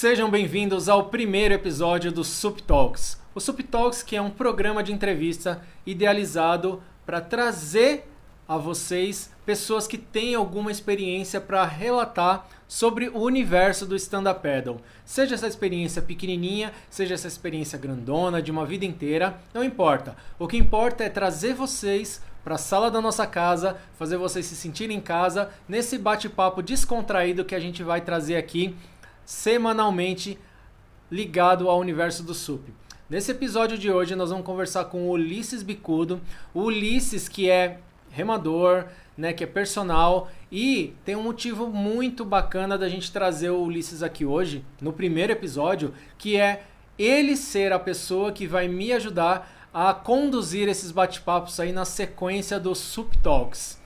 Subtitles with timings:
[0.00, 3.20] Sejam bem-vindos ao primeiro episódio do Sup Talks.
[3.34, 8.10] O Sup Talks que é um programa de entrevista idealizado para trazer
[8.48, 14.80] a vocês pessoas que têm alguma experiência para relatar sobre o universo do stand-up paddle.
[15.04, 20.16] Seja essa experiência pequenininha, seja essa experiência grandona de uma vida inteira, não importa.
[20.38, 24.56] O que importa é trazer vocês para a sala da nossa casa, fazer vocês se
[24.56, 28.74] sentirem em casa nesse bate-papo descontraído que a gente vai trazer aqui
[29.30, 30.36] semanalmente
[31.08, 32.74] ligado ao universo do SUP.
[33.08, 36.20] Nesse episódio de hoje nós vamos conversar com o Ulisses Bicudo,
[36.52, 37.78] o Ulisses que é
[38.10, 43.62] remador, né, que é personal e tem um motivo muito bacana da gente trazer o
[43.62, 46.64] Ulisses aqui hoje, no primeiro episódio, que é
[46.98, 52.58] ele ser a pessoa que vai me ajudar a conduzir esses bate-papos aí na sequência
[52.58, 53.79] do Sup Talks.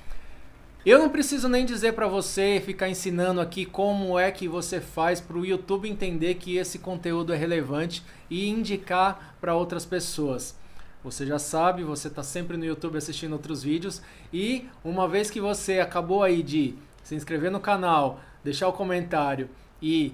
[0.84, 5.19] Eu não preciso nem dizer para você ficar ensinando aqui como é que você faz
[5.19, 10.55] para o YouTube entender que esse conteúdo é relevante e indicar para outras pessoas.
[11.02, 15.40] Você já sabe, você está sempre no YouTube assistindo outros vídeos e uma vez que
[15.40, 19.49] você acabou aí de se inscrever no canal, deixar o comentário
[19.80, 20.12] e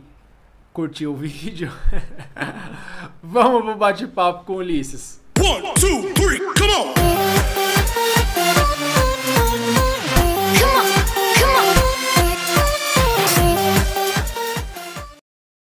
[0.73, 1.73] curtir o vídeo,
[3.21, 5.21] vamos pro bate-papo com o Ulisses.
[5.41, 6.95] One, two, three, come on!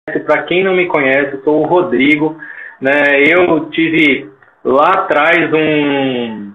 [0.05, 2.35] Para quem não me conhece, eu sou o Rodrigo.
[2.79, 3.23] Né?
[3.29, 4.29] Eu tive
[4.63, 6.53] lá atrás um,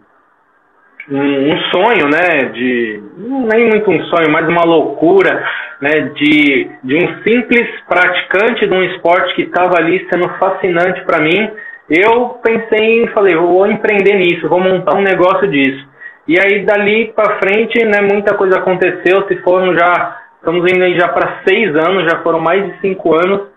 [1.11, 2.51] um, um, sonho, né?
[2.53, 5.45] De nem muito um sonho, mas uma loucura,
[5.81, 6.11] né?
[6.15, 11.51] De, de um simples praticante de um esporte que estava ali sendo fascinante para mim
[11.89, 15.87] eu pensei e falei, vou empreender nisso, vou montar um negócio disso.
[16.27, 20.97] E aí dali para frente, né, muita coisa aconteceu, se foram já, estamos indo aí
[20.97, 23.49] já para seis anos, já foram mais de cinco anos,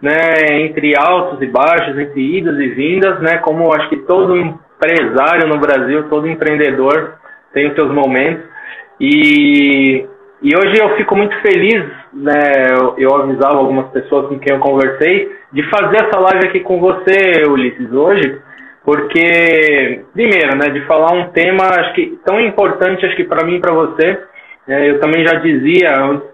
[0.00, 5.46] né, entre altos e baixos, entre idas e vindas, né, como acho que todo empresário
[5.46, 7.16] no Brasil, todo empreendedor
[7.52, 8.44] tem os seus momentos.
[8.98, 10.06] E,
[10.40, 12.40] e hoje eu fico muito feliz, né,
[12.80, 16.80] eu, eu avisava algumas pessoas com quem eu conversei, de fazer essa live aqui com
[16.80, 18.40] você, Ulisses, hoje,
[18.86, 23.56] porque, primeiro, né, de falar um tema, acho que tão importante, acho que para mim
[23.56, 24.18] e para você,
[24.68, 25.88] é, eu também já dizia,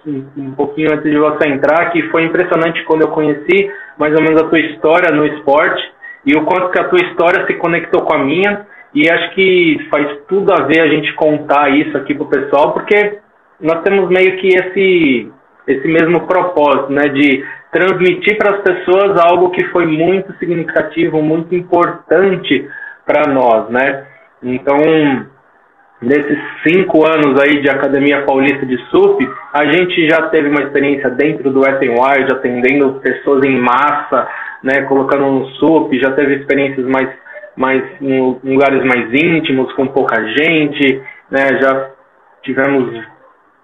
[0.05, 4.43] um, pouquinho antes de você entrar, que foi impressionante quando eu conheci mais ou menos
[4.43, 5.81] a tua história no esporte,
[6.27, 9.87] e o quanto que a tua história se conectou com a minha, e acho que
[9.89, 13.19] faz tudo a ver a gente contar isso aqui pro pessoal, porque
[13.61, 15.31] nós temos meio que esse,
[15.69, 21.55] esse mesmo propósito, né, de transmitir para as pessoas algo que foi muito significativo, muito
[21.55, 22.69] importante
[23.07, 24.07] para nós, né?
[24.43, 24.77] Então,
[26.05, 31.11] nesses cinco anos aí de Academia Paulista de SUP, a gente já teve uma experiência
[31.11, 34.29] dentro do Wet Wild, atendendo pessoas em massa,
[34.63, 37.09] né, colocando no SUP, já teve experiências mais,
[37.57, 41.91] mais em lugares mais íntimos, com pouca gente, né, já
[42.43, 43.03] tivemos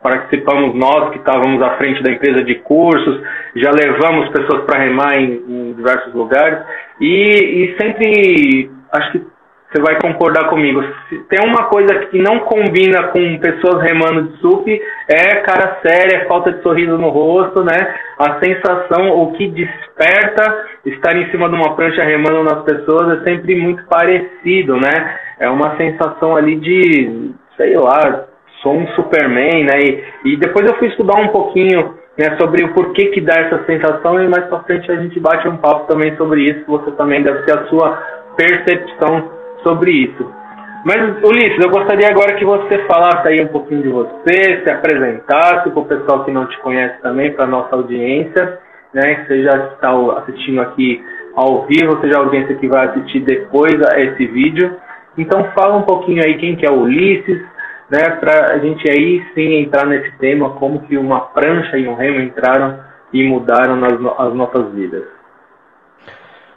[0.03, 3.21] participamos nós que estávamos à frente da empresa de cursos,
[3.55, 6.59] já levamos pessoas para remar em, em, diversos lugares
[6.99, 9.27] e, e, sempre acho que
[9.71, 10.83] você vai concordar comigo.
[11.09, 14.67] Se tem uma coisa que não combina com pessoas remando de sup
[15.09, 17.95] é cara séria, falta de sorriso no rosto, né?
[18.19, 23.25] A sensação, o que desperta estar em cima de uma prancha remando nas pessoas é
[23.25, 25.19] sempre muito parecido, né?
[25.39, 28.25] É uma sensação ali de, sei lá,
[28.63, 29.79] sou um Superman, né?
[29.79, 33.65] E, e depois eu fui estudar um pouquinho né, sobre o porquê que dá essa
[33.65, 37.23] sensação e mais pra frente a gente bate um papo também sobre isso, você também
[37.23, 37.97] deve ter a sua
[38.37, 40.41] percepção sobre isso.
[40.84, 45.69] Mas, Ulisses, eu gostaria agora que você falasse aí um pouquinho de você, se apresentasse
[45.69, 48.59] para o pessoal que não te conhece também, para a nossa audiência,
[48.94, 49.25] né?
[49.26, 51.04] Você já está assistindo aqui
[51.37, 54.76] ao vivo, seja a audiência que vai assistir depois a esse vídeo.
[55.19, 57.42] Então fala um pouquinho aí quem que é o Ulisses,
[57.91, 61.94] né, para a gente aí sim entrar nesse tema, como que uma prancha e um
[61.94, 62.78] remo entraram
[63.12, 65.04] e mudaram nas, as nossas vidas.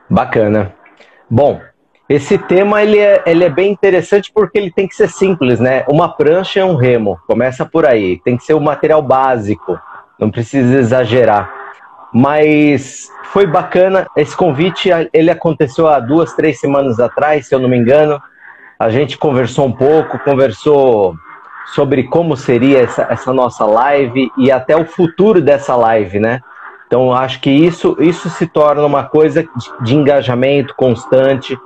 [0.09, 0.71] Bacana.
[1.29, 1.59] Bom,
[2.09, 5.85] esse tema ele é, ele é bem interessante porque ele tem que ser simples, né?
[5.87, 8.19] Uma prancha é um remo, começa por aí.
[8.23, 9.79] Tem que ser o material básico,
[10.19, 11.51] não precisa exagerar.
[12.13, 17.69] Mas foi bacana, esse convite ele aconteceu há duas, três semanas atrás, se eu não
[17.69, 18.21] me engano.
[18.77, 21.15] A gente conversou um pouco, conversou
[21.73, 26.41] sobre como seria essa, essa nossa live e até o futuro dessa live, né?
[26.85, 29.49] Então, acho que isso, isso se torna uma coisa de,
[29.83, 31.57] de engajamento constante,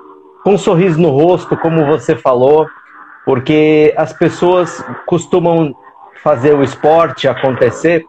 [0.44, 2.68] com um sorriso no rosto, como você falou,
[3.26, 5.76] porque as pessoas costumam
[6.24, 8.06] fazer o esporte acontecer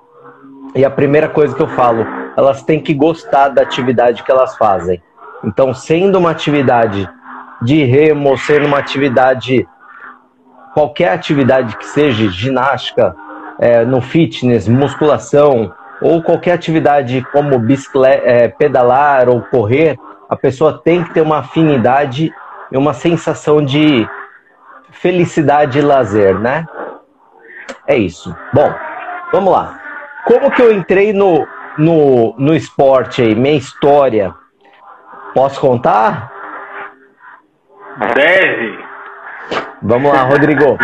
[0.74, 4.56] e a primeira coisa que eu falo, elas têm que gostar da atividade que elas
[4.56, 5.02] fazem.
[5.44, 7.08] Então, sendo uma atividade
[7.62, 9.66] de remo, sendo uma atividade,
[10.74, 13.14] qualquer atividade que seja, ginástica,
[13.58, 17.60] é, no fitness, musculação, ou qualquer atividade como
[18.06, 19.98] é, pedalar ou correr,
[20.28, 22.32] a pessoa tem que ter uma afinidade
[22.70, 24.06] e uma sensação de
[24.90, 26.66] felicidade e lazer, né?
[27.86, 28.34] É isso.
[28.52, 28.72] Bom,
[29.32, 29.80] vamos lá.
[30.24, 31.46] Como que eu entrei no,
[31.78, 33.34] no, no esporte aí?
[33.34, 34.34] Minha história.
[35.34, 36.30] Posso contar?
[38.14, 38.78] Deve.
[39.82, 40.76] Vamos lá, Rodrigo.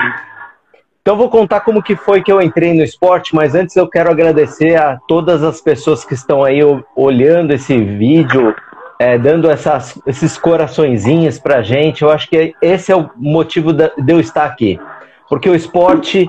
[1.03, 4.11] Então vou contar como que foi que eu entrei no esporte, mas antes eu quero
[4.11, 6.61] agradecer a todas as pessoas que estão aí
[6.97, 8.57] olhando esse vídeo,
[9.05, 12.03] é, dando essas, esses coraçõezinhos pra gente.
[12.03, 14.81] Eu acho que esse é o motivo de eu estar aqui.
[15.29, 16.27] Porque o esporte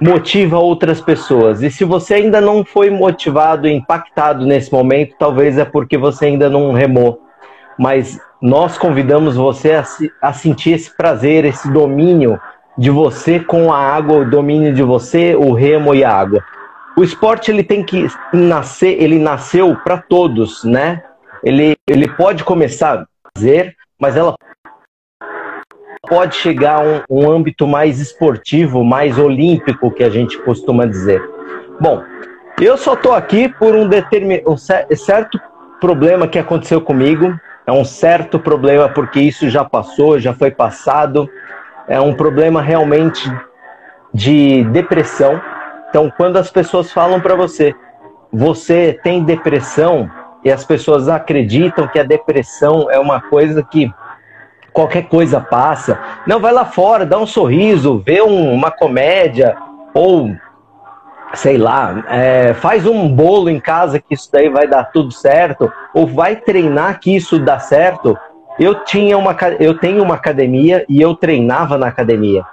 [0.00, 1.62] motiva outras pessoas.
[1.62, 6.48] E se você ainda não foi motivado, impactado nesse momento, talvez é porque você ainda
[6.48, 7.20] não remou.
[7.78, 9.84] Mas nós convidamos você a,
[10.22, 12.40] a sentir esse prazer, esse domínio
[12.78, 16.42] de você com a água, o domínio de você, o remo e a água.
[16.96, 21.02] O esporte ele tem que nascer, ele nasceu para todos, né?
[21.44, 23.06] Ele, ele pode começar a
[23.36, 24.34] fazer, mas ela
[26.08, 31.22] pode chegar a um, um âmbito mais esportivo, mais olímpico, que a gente costuma dizer.
[31.80, 32.02] Bom,
[32.60, 34.42] eu só estou aqui por um, determin...
[34.46, 35.40] um certo
[35.80, 37.38] problema que aconteceu comigo.
[37.66, 41.28] É um certo problema porque isso já passou, já foi passado
[41.86, 43.30] é um problema realmente
[44.12, 45.40] de depressão.
[45.88, 47.74] Então, quando as pessoas falam para você,
[48.32, 50.10] você tem depressão,
[50.44, 53.90] e as pessoas acreditam que a depressão é uma coisa que
[54.72, 55.98] qualquer coisa passa.
[56.26, 59.56] Não, vai lá fora, dá um sorriso, vê um, uma comédia,
[59.94, 60.30] ou
[61.32, 65.72] sei lá, é, faz um bolo em casa que isso daí vai dar tudo certo,
[65.94, 68.16] ou vai treinar que isso dá certo.
[68.58, 72.44] Eu tinha uma eu tenho uma academia e eu treinava na academia.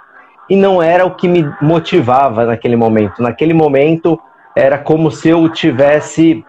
[0.49, 3.21] E não era o que me motivava naquele momento.
[3.21, 4.19] Naquele momento
[4.55, 6.43] era como se eu tivesse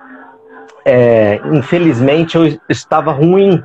[0.85, 3.63] é, infelizmente eu estava ruim,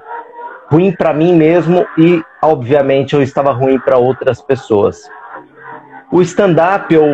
[0.70, 5.10] ruim para mim mesmo e obviamente eu estava ruim para outras pessoas.
[6.12, 7.06] O stand-up ou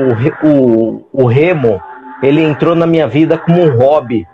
[0.44, 1.82] o, o remo,
[2.22, 4.28] ele entrou na minha vida como um hobby.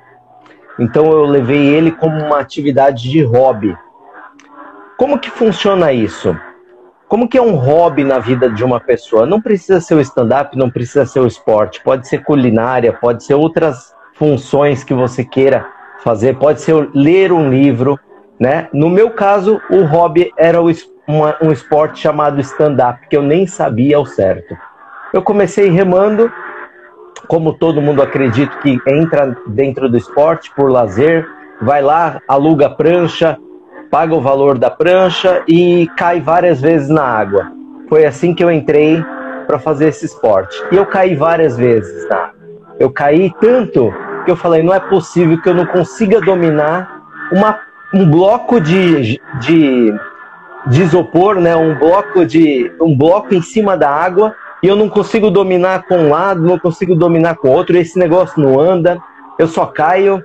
[0.78, 3.76] Então eu levei ele como uma atividade de hobby.
[4.98, 6.38] Como que funciona isso?
[7.08, 9.26] Como que é um hobby na vida de uma pessoa?
[9.26, 13.34] Não precisa ser o stand-up, não precisa ser o esporte, pode ser culinária, pode ser
[13.34, 15.66] outras funções que você queira
[16.04, 17.98] fazer, pode ser ler um livro,
[18.38, 18.68] né?
[18.74, 24.06] No meu caso, o hobby era um esporte chamado stand-up, que eu nem sabia ao
[24.06, 24.56] certo.
[25.14, 26.32] Eu comecei remando,
[27.28, 31.26] como todo mundo acredita que entra dentro do esporte por lazer,
[31.62, 33.38] vai lá, aluga prancha,
[33.90, 37.52] paga o valor da prancha e cai várias vezes na água.
[37.88, 39.04] Foi assim que eu entrei
[39.48, 40.62] para fazer esse esporte.
[40.72, 42.40] E eu caí várias vezes na água.
[42.80, 43.92] Eu caí tanto
[44.30, 47.60] que eu falei, não é possível que eu não consiga dominar uma,
[47.92, 49.94] um bloco de, de,
[50.68, 51.56] de isopor, né?
[51.56, 55.96] um, bloco de, um bloco em cima da água e eu não consigo dominar com
[55.96, 59.02] um lado, não consigo dominar com o outro, esse negócio não anda,
[59.40, 60.24] eu só caio.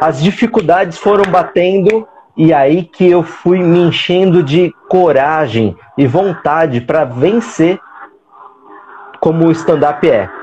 [0.00, 6.80] As dificuldades foram batendo e aí que eu fui me enchendo de coragem e vontade
[6.80, 7.78] para vencer
[9.20, 10.41] como o stand-up é.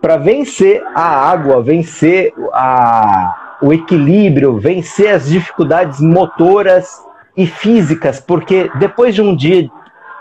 [0.00, 7.02] Para vencer a água, vencer a, o equilíbrio, vencer as dificuldades motoras
[7.36, 9.68] e físicas, porque depois de um dia,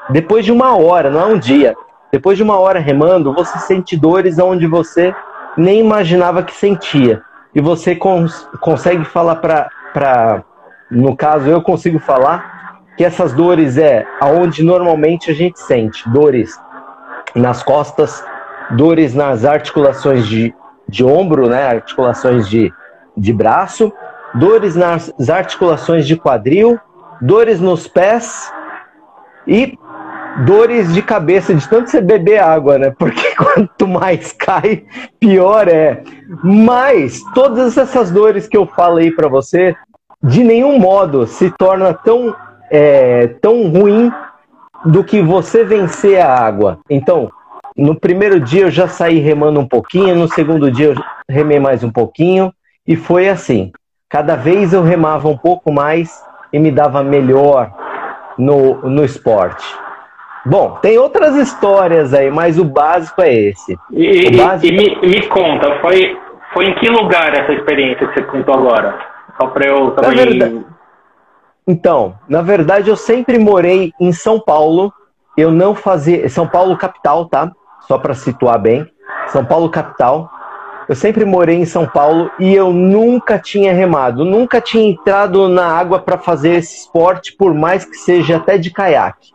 [0.10, 1.76] depois de uma hora, não é um dia,
[2.12, 5.14] depois de uma hora remando, você sente dores onde você
[5.58, 7.22] nem imaginava que sentia.
[7.54, 10.44] E você cons consegue falar para
[10.90, 16.60] no caso, eu consigo falar que essas dores é aonde normalmente a gente sente dores
[17.34, 18.24] nas costas,
[18.72, 20.54] dores nas articulações de,
[20.88, 22.74] de ombro, né, articulações de,
[23.16, 23.92] de braço,
[24.34, 26.80] dores nas articulações de quadril,
[27.22, 28.52] dores nos pés
[29.48, 29.78] e
[30.46, 32.94] dores de cabeça de tanto você beber água, né?
[32.98, 34.84] Porque quanto mais cai,
[35.20, 36.04] pior é.
[36.44, 39.76] Mas todas essas dores que eu falei para você
[40.22, 42.36] de nenhum modo se torna tão,
[42.72, 44.12] é, tão ruim
[44.84, 46.80] do que você vencer a água.
[46.90, 47.32] Então,
[47.76, 50.96] no primeiro dia eu já saí remando um pouquinho, no segundo dia eu
[51.30, 52.54] remei mais um pouquinho,
[52.88, 53.72] e foi assim.
[54.10, 57.72] Cada vez eu remava um pouco mais e me dava melhor
[58.38, 59.66] no, no esporte.
[60.46, 63.78] Bom, tem outras histórias aí, mas o básico é esse.
[63.92, 64.72] E, básico...
[64.72, 66.18] e me, me, conta, foi,
[66.54, 68.96] foi em que lugar essa experiência que você contou agora?
[69.42, 70.16] Só para eu também.
[70.16, 70.66] Na verdade...
[71.68, 74.94] Então, na verdade, eu sempre morei em São Paulo.
[75.36, 76.30] Eu não fazia.
[76.30, 77.52] São Paulo, capital, tá?
[77.88, 78.90] Só para situar bem.
[79.28, 80.30] São Paulo, capital.
[80.88, 85.66] Eu sempre morei em São Paulo e eu nunca tinha remado, nunca tinha entrado na
[85.66, 89.32] água para fazer esse esporte, por mais que seja até de caiaque.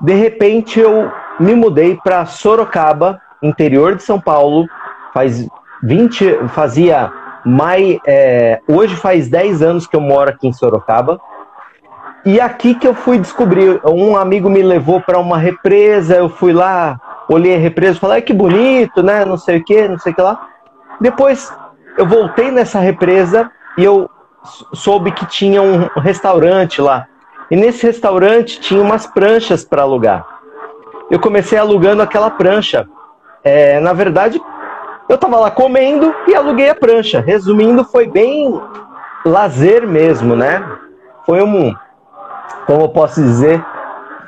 [0.00, 4.68] De repente eu me mudei para Sorocaba, interior de São Paulo,
[5.12, 5.48] faz
[5.82, 7.12] 20, fazia
[7.44, 11.20] mai, é, hoje faz 10 anos que eu moro aqui em Sorocaba.
[12.24, 16.52] E aqui que eu fui descobrir, um amigo me levou para uma represa, eu fui
[16.52, 19.24] lá, olhei a represa falei, que bonito, né?
[19.24, 20.48] Não sei o que, não sei o que lá.
[21.00, 21.52] Depois
[21.96, 24.08] eu voltei nessa represa e eu
[24.72, 27.06] soube que tinha um restaurante lá.
[27.50, 30.26] E nesse restaurante tinha umas pranchas para alugar.
[31.10, 32.86] Eu comecei alugando aquela prancha.
[33.42, 34.40] É, na verdade,
[35.08, 37.20] eu estava lá comendo e aluguei a prancha.
[37.20, 38.60] Resumindo, foi bem
[39.24, 40.62] lazer mesmo, né?
[41.24, 41.74] Foi um,
[42.66, 43.64] como eu posso dizer,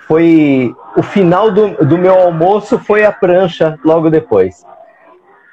[0.06, 4.64] foi o final do, do meu almoço foi a prancha logo depois.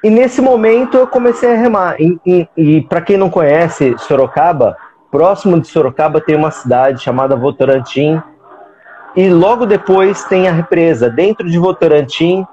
[0.02, 2.00] E nesse momento eu comecei a remar.
[2.00, 4.76] E, e, e para quem não conhece Sorocaba,
[5.10, 8.20] próximo de Sorocaba tem uma cidade chamada Votorantim.
[9.16, 11.10] E logo depois tem a represa.
[11.10, 12.46] Dentro de Votorantim,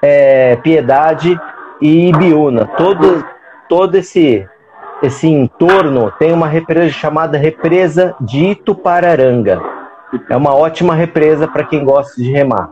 [0.00, 1.38] é, Piedade
[1.80, 2.66] e Ibiúna.
[2.76, 3.24] Todo,
[3.68, 4.46] todo esse,
[5.02, 9.77] esse entorno tem uma represa chamada Represa de Itupararanga.
[10.30, 12.70] É uma ótima represa para quem gosta de remar.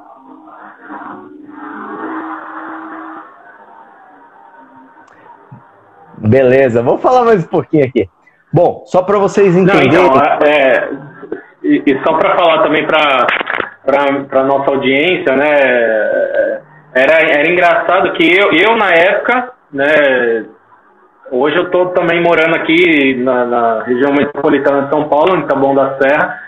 [6.18, 8.08] Beleza, vamos falar mais um pouquinho aqui.
[8.52, 9.92] Bom, só para vocês entenderem.
[9.92, 10.88] Não, então, é,
[11.62, 16.62] e, e, só para falar também para a nossa audiência, né?
[16.94, 20.46] Era, era engraçado que eu, eu, na época, né?
[21.30, 25.74] Hoje eu estou também morando aqui na, na, região metropolitana de São Paulo, em Taboão
[25.74, 26.40] da Serra,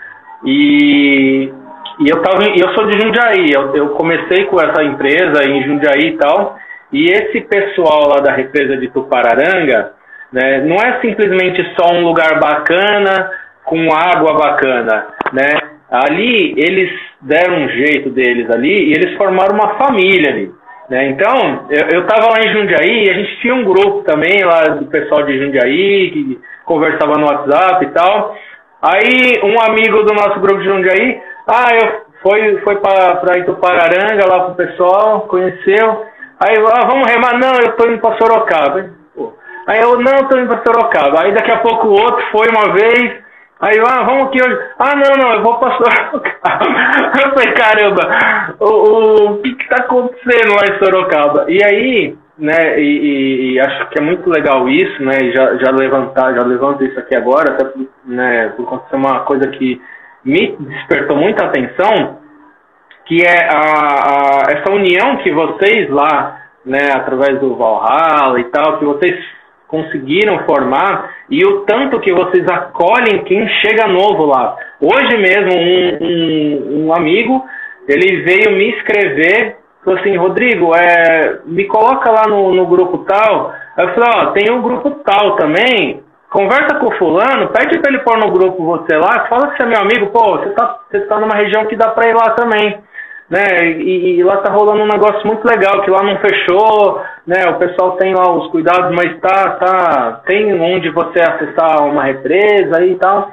[0.45, 1.51] e,
[1.99, 3.51] e eu, tava, eu sou de Jundiaí.
[3.53, 6.57] Eu, eu comecei com essa empresa em Jundiaí e tal.
[6.91, 9.93] E esse pessoal lá da represa de Tupararanga,
[10.31, 13.31] né, não é simplesmente só um lugar bacana
[13.63, 15.49] com água bacana, né?
[15.91, 16.91] Ali eles
[17.21, 20.51] deram um jeito deles ali e eles formaram uma família ali.
[20.89, 21.09] Né?
[21.09, 24.85] Então, eu estava lá em Jundiaí e a gente tinha um grupo também lá do
[24.87, 28.35] pessoal de Jundiaí que conversava no WhatsApp e tal.
[28.81, 34.45] Aí um amigo do nosso grupo de Jundiaí, ah, eu foi, foi para Itupararanga lá
[34.45, 36.05] com o pessoal, conheceu.
[36.39, 37.37] Aí, ah, vamos remar?
[37.37, 38.89] Não, eu tô indo pra Sorocaba.
[39.67, 41.21] Aí eu, não, tô indo pra Sorocaba.
[41.21, 43.21] Aí daqui a pouco o outro foi uma vez.
[43.61, 44.57] Aí ah, vamos aqui hoje.
[44.79, 46.65] Ah, não, não, eu vou pra Sorocaba.
[47.21, 51.45] Eu falei, caramba, o, o, o que que tá acontecendo lá em Sorocaba?
[51.49, 55.71] E aí, né, e, e, e, acho que é muito legal isso, né, já, já
[55.71, 57.69] levantar, já levanto isso aqui agora, até
[58.05, 59.81] né, por conta de uma coisa que
[60.23, 62.19] me despertou muita atenção,
[63.05, 68.79] que é a, a, essa união que vocês lá, né, através do Valhalla e tal,
[68.79, 69.19] que vocês
[69.67, 74.55] conseguiram formar e o tanto que vocês acolhem quem chega novo lá.
[74.81, 77.43] Hoje mesmo, um, um, um amigo,
[77.87, 79.57] ele veio me escrever,
[79.89, 83.53] falou assim, Rodrigo, é, me coloca lá no, no grupo tal.
[83.77, 88.03] Eu falei, ó, tem um grupo tal também, conversa com o fulano, pede para ele
[88.03, 90.99] pôr no grupo você lá, fala que você é meu amigo, pô, você tá, você
[91.01, 92.79] tá numa região que dá para ir lá também
[93.29, 93.73] né?
[93.79, 97.47] E, e, lá tá rolando um negócio muito legal, que lá não fechou, né?
[97.49, 102.83] O pessoal tem lá os cuidados, mas tá, tá, tem onde você acessar uma represa
[102.83, 103.31] e tal.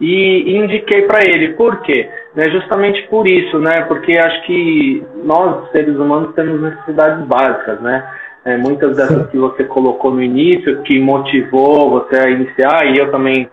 [0.00, 2.08] E, indiquei para ele, por quê?
[2.34, 3.82] Né, justamente por isso, né?
[3.82, 8.08] Porque acho que nós, seres humanos, temos necessidades básicas, né?
[8.44, 13.10] É, muitas dessas que você colocou no início, que motivou você a iniciar, e eu
[13.10, 13.50] também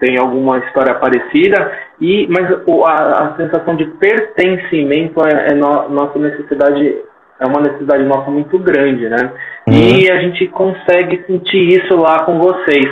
[0.00, 1.70] tem alguma história parecida,
[2.00, 6.96] e mas a, a sensação de pertencimento é, é no, nossa necessidade
[7.38, 9.32] é uma necessidade nossa muito grande, né?
[9.66, 9.74] Uhum.
[9.74, 12.88] E a gente consegue sentir isso lá com vocês,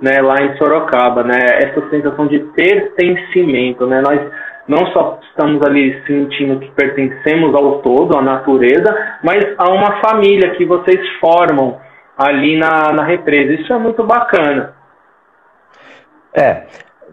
[0.00, 0.20] né?
[0.20, 1.38] Lá em Sorocaba, né?
[1.62, 4.00] Essa sensação de pertencimento, né?
[4.00, 4.20] Nós
[4.68, 10.54] não só estamos ali sentindo que pertencemos ao todo, à natureza, mas a uma família
[10.56, 11.78] que vocês formam
[12.16, 13.52] ali na, na represa.
[13.52, 14.74] Isso é muito bacana.
[16.34, 16.64] É,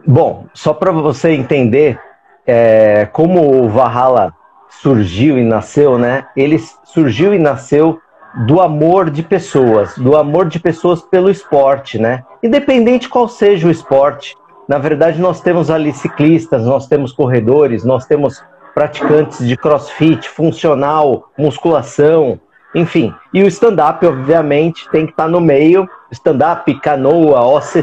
[0.05, 1.99] bom, só para você entender
[2.45, 4.33] é, como o Valhalla
[4.69, 6.25] surgiu e nasceu, né?
[6.35, 8.01] Ele surgiu e nasceu
[8.35, 12.23] do amor de pessoas, do amor de pessoas pelo esporte, né?
[12.41, 14.35] Independente qual seja o esporte.
[14.67, 21.29] Na verdade, nós temos ali ciclistas, nós temos corredores, nós temos praticantes de crossfit, funcional,
[21.37, 22.39] musculação,
[22.73, 23.13] enfim.
[23.33, 25.87] E o stand-up, obviamente, tem que estar tá no meio.
[26.11, 27.81] Stand-up, canoa, OC,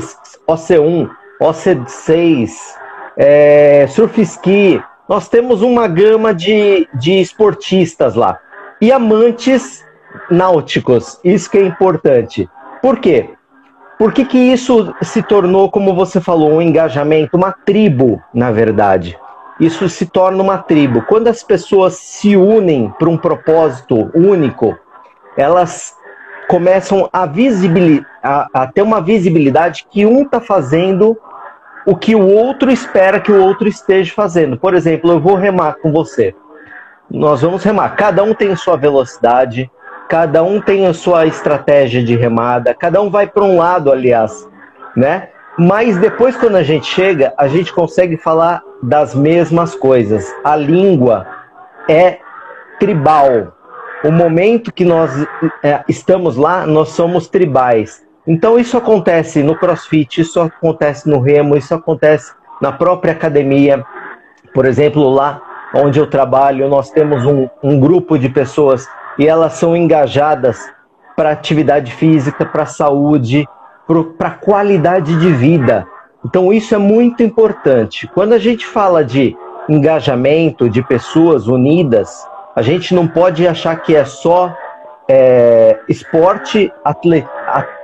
[0.48, 2.50] OC1, OC6,
[3.16, 4.82] é, surf ski.
[5.08, 8.38] Nós temos uma gama de, de esportistas lá.
[8.80, 9.84] E amantes
[10.30, 11.18] náuticos.
[11.24, 12.48] Isso que é importante.
[12.82, 13.30] Por quê?
[13.98, 19.18] Por que, que isso se tornou, como você falou, um engajamento, uma tribo, na verdade?
[19.60, 21.02] Isso se torna uma tribo.
[21.02, 24.74] Quando as pessoas se unem para um propósito único,
[25.36, 25.94] elas
[26.48, 27.24] começam a,
[28.22, 31.16] a, a ter uma visibilidade que um está fazendo
[31.86, 34.56] o que o outro espera que o outro esteja fazendo.
[34.56, 36.34] Por exemplo, eu vou remar com você.
[37.10, 37.96] Nós vamos remar.
[37.96, 39.70] Cada um tem sua velocidade,
[40.10, 44.44] cada um tem a sua estratégia de remada, cada um vai para um lado, aliás,
[44.96, 45.28] né?
[45.56, 50.26] Mas depois, quando a gente chega, a gente consegue falar das mesmas coisas.
[50.42, 51.26] A língua
[51.88, 52.18] é
[52.80, 53.54] tribal.
[54.02, 55.12] O momento que nós
[55.62, 58.04] é, estamos lá, nós somos tribais.
[58.26, 63.84] Então, isso acontece no crossfit, isso acontece no remo, isso acontece na própria academia.
[64.52, 65.40] Por exemplo, lá
[65.72, 68.88] onde eu trabalho, nós temos um, um grupo de pessoas
[69.18, 70.58] e elas são engajadas
[71.16, 73.46] para atividade física, para saúde,
[74.16, 75.86] para qualidade de vida.
[76.24, 78.08] Então isso é muito importante.
[78.08, 79.36] Quando a gente fala de
[79.68, 84.54] engajamento, de pessoas unidas, a gente não pode achar que é só
[85.08, 86.72] é, esporte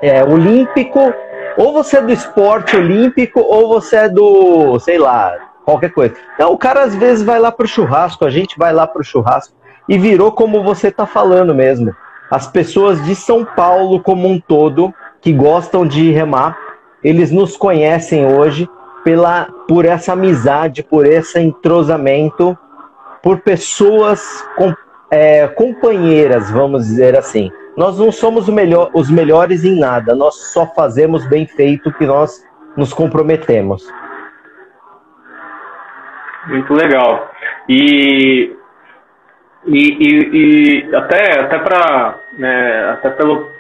[0.03, 1.13] é, olímpico,
[1.57, 5.33] ou você é do esporte olímpico, ou você é do, sei lá,
[5.65, 6.15] qualquer coisa.
[6.35, 9.01] Então o cara às vezes vai lá para o churrasco, a gente vai lá para
[9.01, 9.55] o churrasco
[9.89, 11.95] e virou como você está falando mesmo.
[12.31, 16.59] As pessoas de São Paulo como um todo que gostam de remar,
[17.03, 18.69] eles nos conhecem hoje
[19.05, 22.59] pela por essa amizade, por esse entrosamento,
[23.23, 24.75] por pessoas com,
[25.11, 27.51] é, companheiras, vamos dizer assim.
[27.77, 32.45] Nós não somos melhor, os melhores em nada, nós só fazemos bem feito que nós
[32.77, 33.87] nos comprometemos.
[36.49, 37.31] Muito legal.
[37.69, 38.57] E
[39.67, 43.51] e, e, e até, até para né, até pelo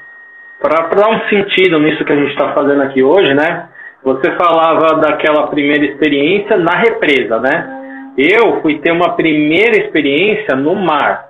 [0.61, 3.69] para dar um sentido nisso que a gente está fazendo aqui hoje, né?
[4.03, 8.12] Você falava daquela primeira experiência na represa, né?
[8.16, 11.27] Eu fui ter uma primeira experiência no mar,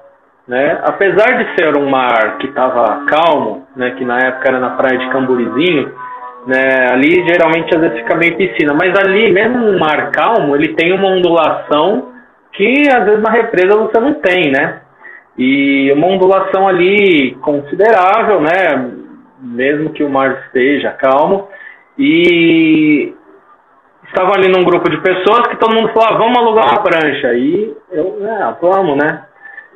[0.46, 0.78] né?
[0.84, 3.92] Apesar de ser um mar que estava calmo, né?
[3.92, 5.92] Que na época era na praia de Camburizinho,
[6.46, 6.92] né?
[6.92, 10.92] Ali geralmente às vezes fica meio piscina, mas ali mesmo um mar calmo, ele tem
[10.92, 12.15] uma ondulação
[12.56, 14.80] que às vezes na represa você não tem, né?
[15.38, 18.90] E uma ondulação ali considerável, né?
[19.38, 21.48] Mesmo que o mar esteja calmo.
[21.98, 23.14] E
[24.08, 27.34] estava ali num grupo de pessoas que todo mundo falou, ah, vamos alugar uma prancha.
[27.34, 29.26] E eu, é, vamos, né?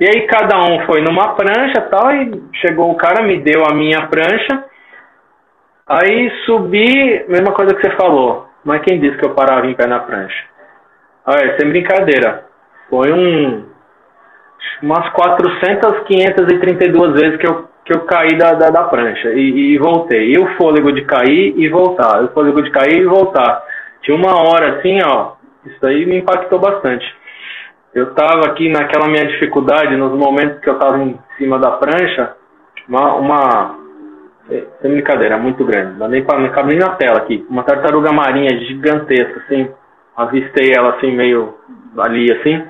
[0.01, 3.75] E aí cada um foi numa prancha tal, e chegou o cara, me deu a
[3.75, 4.65] minha prancha.
[5.87, 8.47] Aí subi, mesma coisa que você falou.
[8.65, 10.45] Mas quem disse que eu parava em pé na prancha?
[11.27, 12.50] Olha, sem brincadeira.
[12.91, 13.71] Foi um
[14.83, 19.79] umas 400, 532 vezes que eu, que eu caí da, da, da prancha e, e,
[19.79, 20.33] voltei.
[20.33, 23.63] E o fôlego de cair e voltar, o fôlego de cair e voltar.
[24.03, 25.33] Tinha uma hora assim, ó,
[25.65, 27.07] isso aí me impactou bastante.
[27.95, 32.35] Eu tava aqui naquela minha dificuldade, nos momentos que eu tava em cima da prancha,
[32.89, 33.81] uma, uma
[34.81, 38.51] sem brincadeira, muito grande, não nem, não cabe nem na tela aqui, uma tartaruga marinha
[38.67, 39.71] gigantesca, assim,
[40.17, 41.55] avistei ela assim, meio
[41.99, 42.63] ali, assim,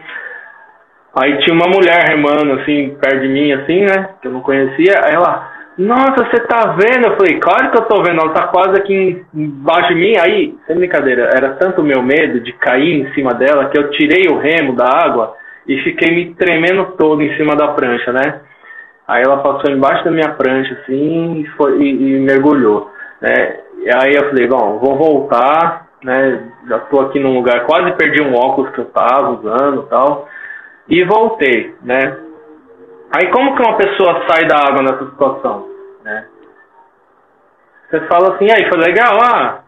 [1.14, 4.10] Aí tinha uma mulher remando, assim, perto de mim, assim, né?
[4.22, 4.94] Que eu não conhecia.
[5.04, 7.08] Aí ela, nossa, você tá vendo?
[7.08, 10.14] Eu falei, claro que eu tô vendo, ela tá quase aqui embaixo de mim.
[10.20, 13.90] Aí, sem brincadeira, era tanto o meu medo de cair em cima dela que eu
[13.90, 15.34] tirei o remo da água
[15.66, 18.40] e fiquei me tremendo todo em cima da prancha, né?
[19.08, 22.88] Aí ela passou embaixo da minha prancha, assim, e, foi, e, e mergulhou.
[23.20, 23.56] Né?
[23.82, 26.52] E aí eu falei, bom, vou voltar, né?
[26.68, 30.28] Já tô aqui num lugar, quase perdi um óculos que eu tava usando tal
[30.88, 32.18] e voltei, né?
[33.12, 35.68] Aí como que uma pessoa sai da água nessa situação,
[36.04, 36.26] né?
[37.88, 39.18] Você fala assim, aí, foi legal?
[39.20, 39.60] Ah,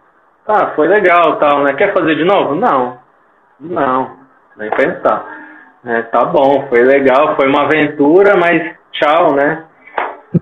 [0.46, 1.74] tá, foi legal, tal, né?
[1.74, 2.54] Quer fazer de novo?
[2.54, 2.98] Não,
[3.58, 4.16] não,
[4.56, 5.26] nem pensar.
[5.84, 9.64] É, tá bom, foi legal, foi uma aventura, mas tchau, né?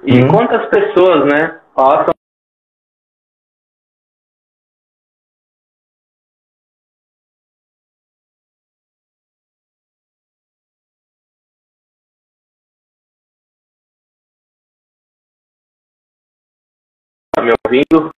[0.05, 0.29] E uhum.
[0.29, 2.15] quantas pessoas, né, passam
[17.41, 18.11] Tá me ouvindo?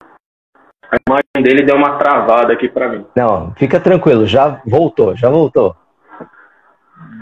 [0.91, 3.07] A imagem dele deu uma travada aqui para mim.
[3.17, 5.77] Não, fica tranquilo, já voltou, já voltou.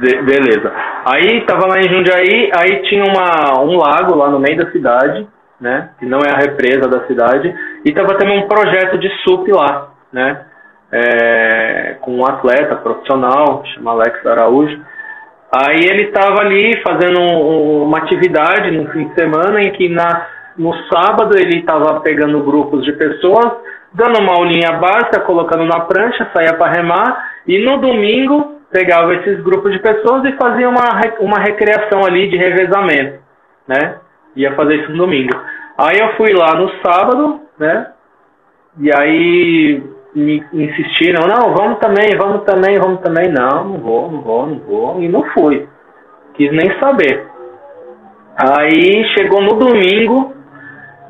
[0.00, 0.72] De, beleza.
[1.04, 5.28] Aí tava lá em Jundiaí, aí tinha uma, um lago lá no meio da cidade,
[5.60, 5.90] né?
[5.98, 9.90] Que não é a represa da cidade, e tava também um projeto de SUP lá,
[10.10, 10.46] né?
[10.90, 14.82] É, com um atleta profissional, chama Alex Araújo.
[15.54, 20.26] Aí ele estava ali fazendo um, uma atividade no fim de semana em que na,
[20.61, 23.51] no sábado ele estava pegando grupos de pessoas,
[23.94, 29.42] dando uma aulinha básica, colocando na prancha, saía para remar, e no domingo pegava esses
[29.42, 30.85] grupos de pessoas e fazia uma,
[31.20, 33.20] uma recreação ali de revezamento,
[33.66, 33.96] né?
[34.37, 35.35] Ia fazer isso no domingo.
[35.79, 37.92] Aí eu fui lá no sábado, né?
[38.79, 39.83] E aí
[40.14, 43.33] me insistiram, não, vamos também, vamos também, vamos também.
[43.33, 45.03] Não, não vou, não vou, não vou.
[45.03, 45.66] E não fui.
[46.35, 47.27] Quis nem saber.
[48.37, 50.35] Aí chegou no domingo,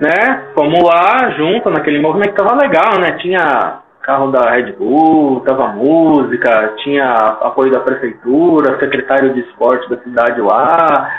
[0.00, 0.46] né?
[0.54, 3.18] Fomos lá junto naquele movimento tava legal, né?
[3.20, 9.98] Tinha carro da Red Bull, tava música, tinha apoio da prefeitura, secretário de esporte da
[9.98, 11.10] cidade lá,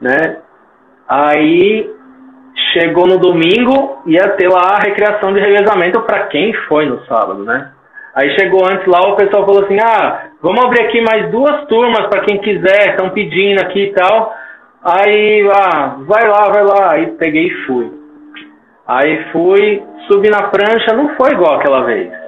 [0.00, 0.38] né?
[1.06, 1.90] Aí
[2.72, 7.44] chegou no domingo, ia ter lá a recreação de revezamento para quem foi no sábado,
[7.44, 7.70] né?
[8.14, 12.06] Aí chegou antes lá, o pessoal falou assim: ah, vamos abrir aqui mais duas turmas
[12.08, 14.34] para quem quiser, estão pedindo aqui e tal.
[14.84, 16.92] Aí, ah, vai lá, vai lá.
[16.92, 17.91] Aí peguei e fui.
[18.86, 22.22] Aí fui, subi na prancha, não foi igual aquela vez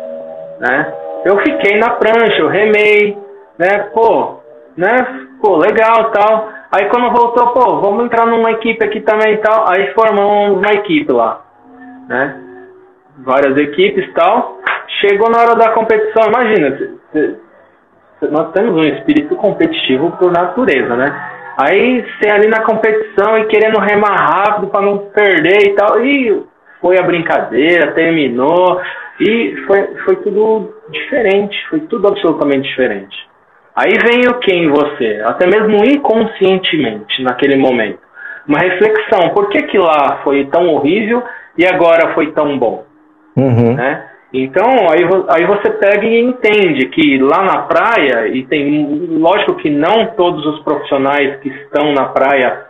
[0.59, 0.93] né?
[1.25, 3.17] Eu fiquei na prancha, eu remei,
[3.59, 3.79] né?
[3.95, 4.41] Pô,
[4.77, 5.27] né?
[5.41, 6.49] Pô, legal tal.
[6.71, 9.65] Aí quando voltou, pô, vamos entrar numa equipe aqui também e tal.
[9.69, 11.43] Aí formamos uma equipe lá,
[12.09, 12.41] né?
[13.19, 14.59] Várias equipes tal.
[15.01, 16.79] Chegou na hora da competição, imagina,
[18.31, 21.31] nós temos um espírito competitivo por natureza, né?
[21.57, 26.05] Aí você ali na competição e querendo remar rápido para não perder e tal.
[26.05, 26.43] E
[26.81, 28.81] foi a brincadeira, terminou.
[29.21, 33.17] E foi, foi tudo diferente, foi tudo absolutamente diferente.
[33.77, 37.99] Aí vem o que em você, até mesmo inconscientemente naquele momento.
[38.47, 41.23] Uma reflexão, por que, que lá foi tão horrível
[41.57, 42.85] e agora foi tão bom?
[43.37, 43.75] Uhum.
[43.75, 44.05] Né?
[44.37, 49.71] Então, aí, aí você pega e entende que lá na praia, e tem, lógico que
[49.71, 52.65] não todos os profissionais que estão na praia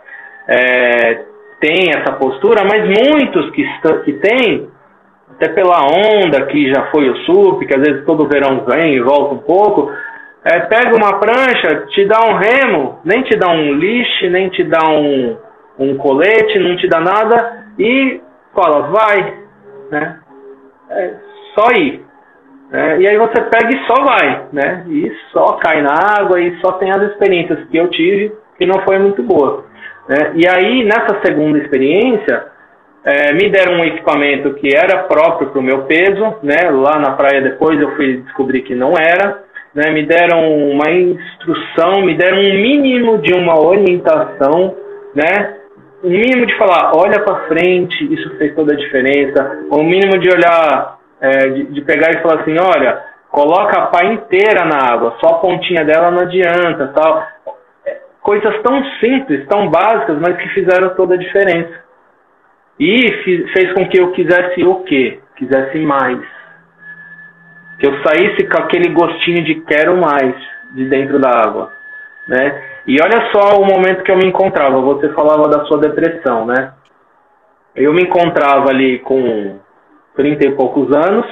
[0.47, 1.23] é,
[1.59, 3.65] têm essa postura, mas muitos que,
[4.03, 4.69] que têm
[5.31, 9.01] até pela onda que já foi o SUP, que às vezes todo verão vem e
[9.01, 9.91] volta um pouco,
[10.43, 14.63] é, pega uma prancha, te dá um remo, nem te dá um lixe, nem te
[14.65, 15.35] dá um,
[15.79, 18.21] um colete, não te dá nada, e
[18.53, 19.33] fala, vai,
[19.89, 20.19] né?
[20.91, 21.25] É
[21.57, 22.03] só ir.
[22.69, 22.99] Né?
[22.99, 24.85] E aí você pega e só vai, né?
[24.87, 28.81] E só cai na água e só tem as experiências que eu tive que não
[28.81, 29.65] foi muito boa.
[30.07, 30.33] Né?
[30.35, 32.45] E aí, nessa segunda experiência,
[33.03, 36.69] é, me deram um equipamento que era próprio para o meu peso, né?
[36.71, 39.43] Lá na praia depois eu fui descobrir que não era.
[39.73, 39.91] Né?
[39.91, 44.75] Me deram uma instrução, me deram um mínimo de uma orientação,
[45.13, 45.57] né?
[46.03, 49.65] Um mínimo de falar, olha para frente, isso fez toda a diferença.
[49.71, 54.05] Um mínimo de olhar, é, de, de pegar e falar assim, olha, coloca a pá
[54.05, 57.27] inteira na água, só a pontinha dela não adianta, tal.
[57.85, 61.83] É, coisas tão simples, tão básicas, mas que fizeram toda a diferença.
[62.79, 65.19] E fez com que eu quisesse o quê?
[65.37, 66.19] Quisesse mais.
[67.79, 70.35] Que eu saísse com aquele gostinho de quero mais
[70.73, 71.71] de dentro da água,
[72.27, 72.63] né?
[72.87, 74.79] E olha só o momento que eu me encontrava.
[74.81, 76.73] Você falava da sua depressão, né?
[77.75, 79.59] Eu me encontrava ali com
[80.15, 81.25] 30 e poucos anos,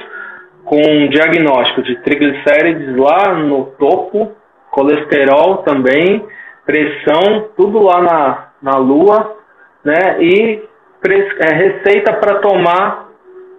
[0.64, 4.32] com um diagnóstico de triglicérides lá no topo,
[4.70, 6.26] colesterol também,
[6.64, 9.36] pressão, tudo lá na, na lua,
[9.84, 10.22] né?
[10.22, 10.62] E
[11.06, 13.10] é, receita para tomar,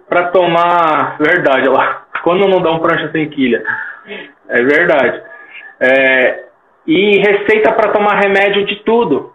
[0.08, 3.62] para tomar, verdade, lá, quando não dá um prancha sem quilha,
[4.48, 5.22] é verdade.
[5.80, 6.44] É,
[6.86, 9.32] e receita para tomar remédio de tudo.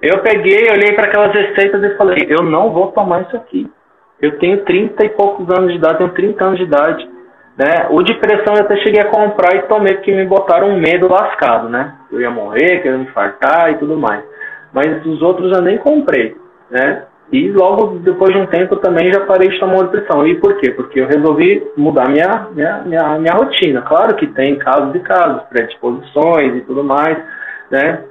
[0.00, 3.70] Eu peguei, olhei para aquelas receitas e falei, eu não vou tomar isso aqui.
[4.24, 7.08] Eu tenho 30 e poucos anos de idade, tenho 30 anos de idade.
[7.58, 7.86] Né?
[7.90, 11.06] O de pressão eu até cheguei a comprar e tomei porque me botaram um medo
[11.08, 11.94] lascado, né?
[12.10, 14.24] Eu ia morrer, que eu ia me infartar e tudo mais.
[14.72, 16.34] Mas os outros eu nem comprei,
[16.70, 17.04] né?
[17.30, 20.26] E logo depois de um tempo também já parei de tomar depressão.
[20.26, 20.70] E por quê?
[20.70, 23.82] Porque eu resolvi mudar minha, minha, minha, minha rotina.
[23.82, 27.18] Claro que tem casos e casos, predisposições e tudo mais,
[27.70, 28.02] né?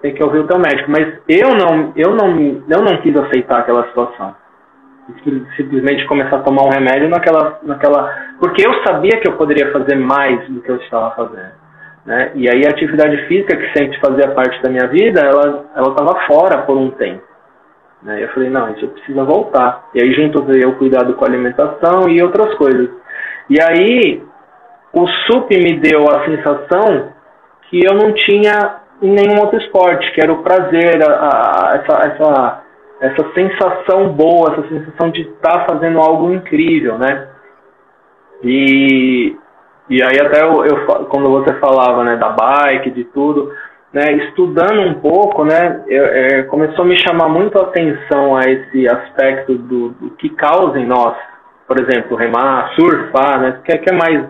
[0.00, 0.90] Tem que ouvir o teu médico.
[0.90, 4.34] Mas eu não, eu não, eu não quis aceitar aquela situação.
[5.56, 8.14] Simplesmente começar a tomar um remédio naquela, naquela.
[8.38, 11.52] Porque eu sabia que eu poderia fazer mais do que eu estava fazendo.
[12.04, 12.32] Né?
[12.34, 16.62] E aí a atividade física, que sempre fazia parte da minha vida, ela estava fora
[16.62, 17.22] por um tempo.
[18.02, 18.24] Né?
[18.24, 19.88] Eu falei, não, isso precisa voltar.
[19.94, 22.88] E aí junto veio o cuidado com a alimentação e outras coisas.
[23.48, 24.22] E aí
[24.92, 27.12] o SUP me deu a sensação
[27.68, 32.06] que eu não tinha em nenhum outro esporte, que era o prazer, a, a, essa,
[32.06, 32.59] essa,
[33.00, 37.28] essa sensação boa, essa sensação de estar tá fazendo algo incrível, né?
[38.44, 39.36] E,
[39.88, 43.52] e aí até eu, eu, quando você falava né, da bike, de tudo,
[43.92, 48.40] né, estudando um pouco, né, eu, é, começou a me chamar muito a atenção a
[48.42, 51.16] esse aspecto do, do que causa em nós,
[51.66, 54.24] por exemplo, remar, surfar, né, que, que é mais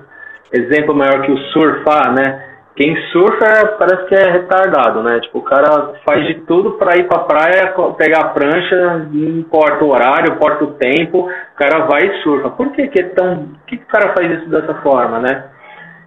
[0.52, 5.20] exemplo maior que o surfar, né, quem surfa parece que é retardado, né?
[5.20, 9.84] Tipo, o cara faz de tudo para ir pra praia, pegar a prancha, não importa
[9.84, 12.50] o horário, importa o tempo, o cara vai e surfa.
[12.50, 13.48] Por que, que é tão.
[13.66, 15.44] Que, que o cara faz isso dessa forma, né?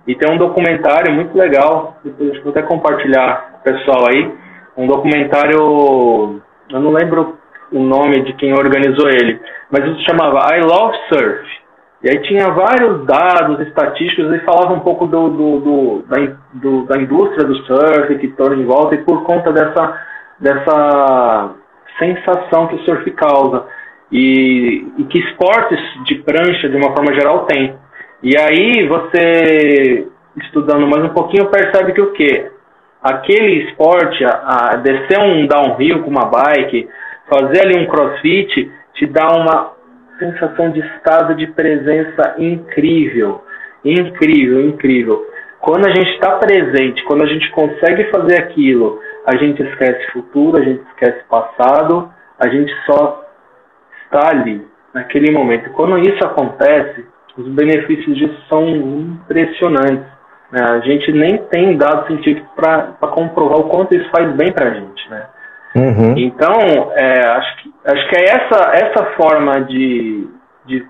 [0.08, 4.32] E tem um documentário muito legal, depois vou até compartilhar com o pessoal aí.
[4.76, 7.38] Um documentário, eu não lembro
[7.72, 9.40] o nome de quem organizou ele,
[9.72, 11.63] mas ele se chamava I Love Surf.
[12.04, 16.18] E aí tinha vários dados estatísticos e falava um pouco do, do, do, da,
[16.54, 20.02] do, da indústria do surf que torna em volta e por conta dessa,
[20.38, 21.52] dessa
[21.98, 23.66] sensação que o surf causa
[24.12, 27.74] e, e que esportes de prancha, de uma forma geral, tem.
[28.22, 30.08] E aí você,
[30.42, 32.52] estudando mais um pouquinho, percebe que o quê?
[33.02, 36.88] Aquele esporte, a, a descer um downhill com uma bike,
[37.30, 39.73] fazer ali um crossfit, te dá uma
[40.20, 43.44] sensação de estado de presença incrível.
[43.84, 45.26] Incrível, incrível.
[45.60, 50.58] Quando a gente está presente, quando a gente consegue fazer aquilo, a gente esquece futuro,
[50.58, 53.26] a gente esquece passado, a gente só
[54.04, 55.70] está ali, naquele momento.
[55.72, 57.06] Quando isso acontece,
[57.38, 60.06] os benefícios disso são impressionantes.
[60.52, 60.62] Né?
[60.62, 64.74] A gente nem tem dados científicos para comprovar o quanto isso faz bem para a
[64.74, 65.10] gente.
[65.10, 65.26] Né?
[65.76, 66.18] Uhum.
[66.18, 70.28] Então, é, acho, que, acho que é essa, essa forma de,
[70.66, 70.86] de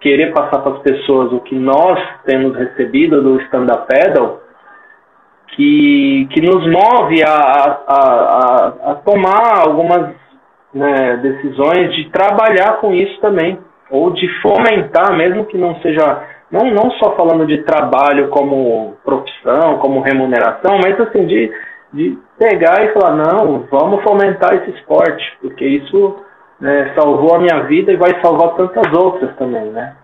[0.00, 4.42] querer passar para as pessoas o que nós temos recebido do stand-up pedal
[5.58, 10.14] que, que nos move a, a, a, a tomar algumas
[10.72, 13.58] né, decisões de trabalhar com isso também,
[13.90, 19.78] ou de fomentar, mesmo que não seja, não, não só falando de trabalho como profissão,
[19.78, 21.50] como remuneração, mas assim, de
[21.92, 26.16] de pegar e falar, não, vamos fomentar esse esporte, porque isso
[26.60, 29.94] né, salvou a minha vida e vai salvar tantas outras também, né?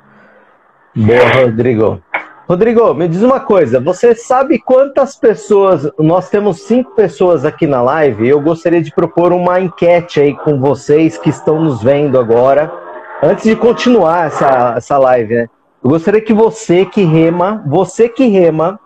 [0.94, 2.00] Boa, Rodrigo.
[2.48, 7.80] Rodrigo, me diz uma coisa, você sabe quantas pessoas, nós temos cinco pessoas aqui na
[7.80, 12.70] live, eu gostaria de propor uma enquete aí com vocês que estão nos vendo agora,
[13.22, 15.48] antes de continuar essa, essa live, né?
[15.82, 18.78] Eu gostaria que você que rema, você que rema,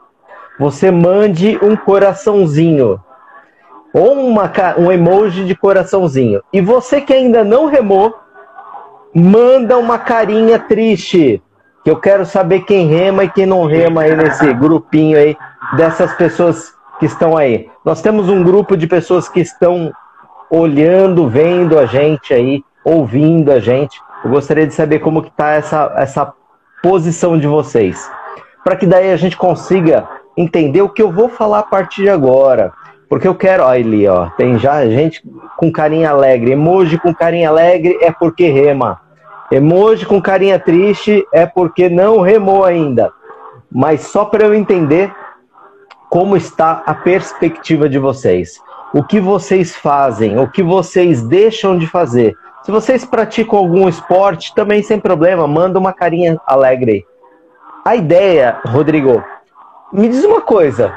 [0.59, 3.01] você mande um coraçãozinho
[3.93, 6.43] ou uma, um emoji de coraçãozinho.
[6.53, 8.15] E você que ainda não remou,
[9.15, 11.43] manda uma carinha triste.
[11.85, 15.37] Que eu quero saber quem rema e quem não rema aí nesse grupinho aí
[15.77, 17.71] dessas pessoas que estão aí.
[17.85, 19.93] Nós temos um grupo de pessoas que estão
[20.51, 24.01] olhando, vendo a gente aí, ouvindo a gente.
[24.25, 26.33] Eu gostaria de saber como que tá essa, essa
[26.83, 28.11] posição de vocês.
[28.65, 30.07] Para que daí a gente consiga
[30.39, 32.73] entender o que eu vou falar a partir de agora.
[33.09, 35.23] Porque eu quero, olha ali, ó, tem já gente
[35.57, 36.53] com carinha alegre.
[36.53, 39.01] Emoji com carinha alegre é porque rema.
[39.51, 43.11] Emoji com carinha triste é porque não remou ainda.
[43.71, 45.11] Mas só para eu entender
[46.11, 48.61] como está a perspectiva de vocês.
[48.95, 52.35] O que vocês fazem, o que vocês deixam de fazer.
[52.63, 57.07] Se vocês praticam algum esporte, também sem problema, manda uma carinha alegre.
[57.85, 59.23] A ideia, Rodrigo,
[59.93, 60.93] me diz uma coisa.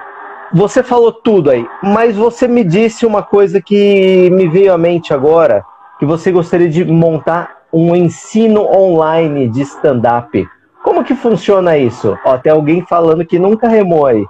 [0.53, 5.13] Você falou tudo aí, mas você me disse uma coisa que me veio à mente
[5.13, 5.63] agora,
[5.97, 10.45] que você gostaria de montar um ensino online de stand-up.
[10.83, 12.17] Como que funciona isso?
[12.25, 14.25] Ó, tem alguém falando que nunca remou aí.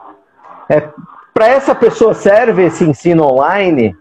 [0.70, 0.88] É,
[1.34, 3.96] Para essa pessoa serve esse ensino online?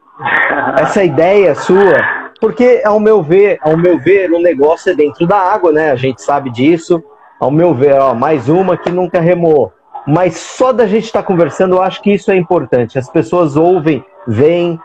[0.77, 1.97] Essa ideia sua?
[2.39, 5.91] Porque, ao meu ver, ao meu ver, o negócio é dentro da água, né?
[5.91, 7.03] A gente sabe disso.
[7.39, 9.73] Ao meu ver, ó, mais uma que nunca remou
[10.07, 12.99] mas só da gente estar tá conversando, eu acho que isso é importante.
[12.99, 14.79] As pessoas ouvem, veem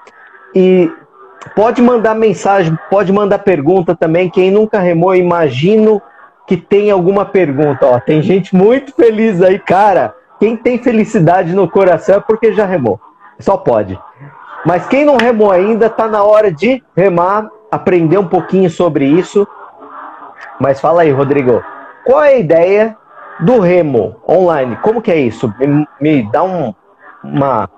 [0.53, 0.91] e
[1.55, 4.29] pode mandar mensagem, pode mandar pergunta também.
[4.29, 6.01] Quem nunca remou, imagino
[6.47, 7.85] que tem alguma pergunta.
[7.85, 10.13] Ó, tem gente muito feliz aí, cara.
[10.39, 12.99] Quem tem felicidade no coração é porque já remou.
[13.39, 13.99] Só pode.
[14.65, 19.47] Mas quem não remou ainda, está na hora de remar, aprender um pouquinho sobre isso.
[20.59, 21.63] Mas fala aí, Rodrigo.
[22.05, 22.97] Qual é a ideia
[23.39, 25.53] do Remo online, como que é isso?
[25.59, 26.73] Me, me dá um,
[27.23, 27.69] uma,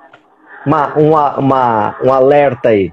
[0.65, 2.91] uma, uma, uma, um alerta aí.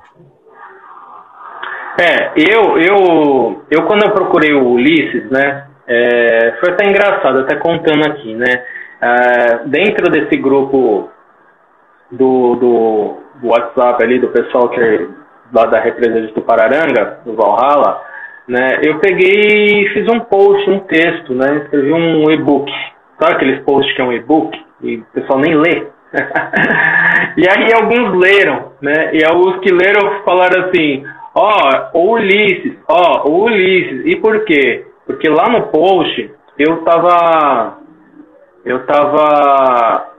[2.00, 7.57] É, eu, eu, eu quando eu procurei o Ulisses, né, é, foi até engraçado, até
[7.57, 8.64] contando aqui, né,
[9.00, 11.09] é, dentro desse grupo
[12.11, 15.09] do, do WhatsApp ali, do pessoal que
[15.53, 18.03] lá da represa de Tupararanga, do Valhalla,
[18.48, 22.70] né, eu peguei e fiz um post, um texto, né, escrevi um e-book.
[23.18, 25.87] Sabe aqueles posts que é um e-book e o pessoal nem lê?
[27.37, 31.04] e aí alguns leram, né, e alguns que leram falaram assim,
[31.35, 34.07] ó, oh, Ulisses, ó, oh, Ulisses.
[34.07, 34.87] E por quê?
[35.07, 37.78] Porque lá no post eu tava
[38.64, 40.14] eu tava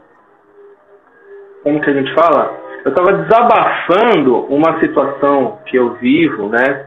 [1.63, 2.53] como que a gente fala?
[2.85, 6.85] Eu tava desabafando uma situação que eu vivo, né?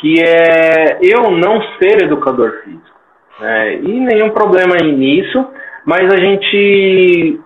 [0.00, 2.98] Que é eu não ser educador físico.
[3.40, 5.46] Né, e nenhum problema nisso,
[5.84, 7.40] mas a gente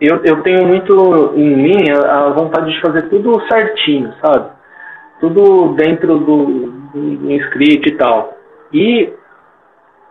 [0.00, 4.58] eu, eu tenho muito em mim a, vontade de fazer tudo certinho, sabe?
[5.20, 6.46] tudo dentro do,
[6.92, 8.36] do script e tal.
[8.72, 9.12] E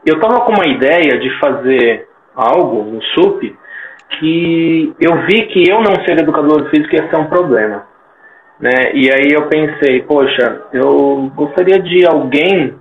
[0.06, 3.56] eu tava com uma ideia de fazer algo no SUP
[4.20, 7.86] que eu vi que eu não ser educador físico ia ser um problema.
[8.60, 8.92] Né?
[8.94, 12.74] E aí eu pensei, poxa, eu gostaria de alguém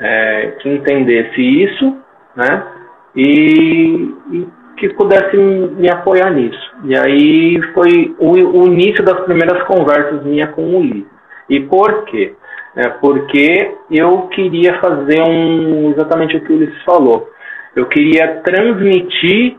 [0.00, 1.96] é, que entendesse isso,
[2.34, 2.66] né?
[3.14, 4.48] E, e,
[4.78, 6.72] que pudesse me apoiar nisso.
[6.84, 11.10] E aí foi o, o início das primeiras conversas minha com o Ulisses.
[11.50, 12.34] E por quê?
[12.76, 17.28] É porque eu queria fazer um exatamente o que o Ulisses falou.
[17.74, 19.56] Eu queria transmitir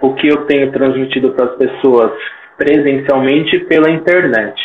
[0.00, 2.10] o que eu tenho transmitido para as pessoas
[2.56, 4.60] presencialmente pela internet.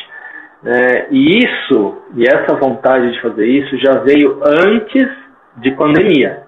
[0.66, 5.08] É, e isso, e essa vontade de fazer isso já veio antes
[5.58, 6.44] de pandemia.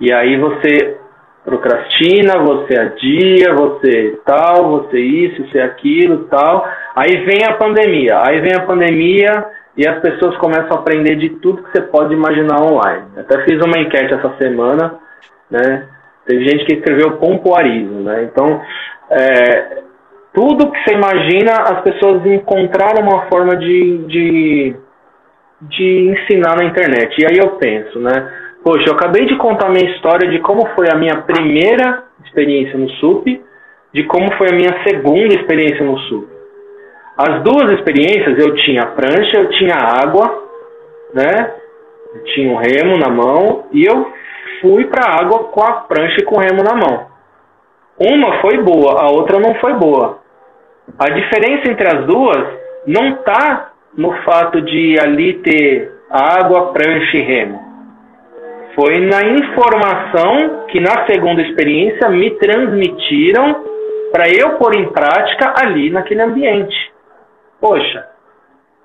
[0.00, 0.98] E aí você
[1.44, 6.66] procrastina, você adia, você tal, você isso, você aquilo, tal.
[6.94, 11.30] Aí vem a pandemia, aí vem a pandemia e as pessoas começam a aprender de
[11.40, 13.06] tudo que você pode imaginar online.
[13.16, 14.98] Até fiz uma enquete essa semana,
[15.50, 15.86] né?
[16.26, 18.24] Teve gente que escreveu pompoarismo, né?
[18.24, 18.60] Então,
[19.10, 19.82] é,
[20.32, 24.76] tudo que você imagina, as pessoas encontraram uma forma de, de,
[25.62, 27.20] de ensinar na internet.
[27.20, 28.32] E aí eu penso, né?
[28.62, 32.88] Poxa, eu acabei de contar minha história de como foi a minha primeira experiência no
[32.90, 33.42] SUP,
[33.92, 36.28] de como foi a minha segunda experiência no SUP.
[37.16, 40.44] As duas experiências eu tinha prancha, eu tinha água,
[41.12, 41.54] né?
[42.14, 44.12] Eu tinha um remo na mão e eu
[44.60, 47.09] fui para a água com a prancha e com o remo na mão.
[48.00, 50.20] Uma foi boa, a outra não foi boa.
[50.98, 52.46] A diferença entre as duas
[52.86, 57.70] não está no fato de ali ter água, prancha e remo
[58.74, 63.64] foi na informação que na segunda experiência me transmitiram
[64.12, 66.92] para eu pôr em prática ali naquele ambiente.
[67.60, 68.06] Poxa,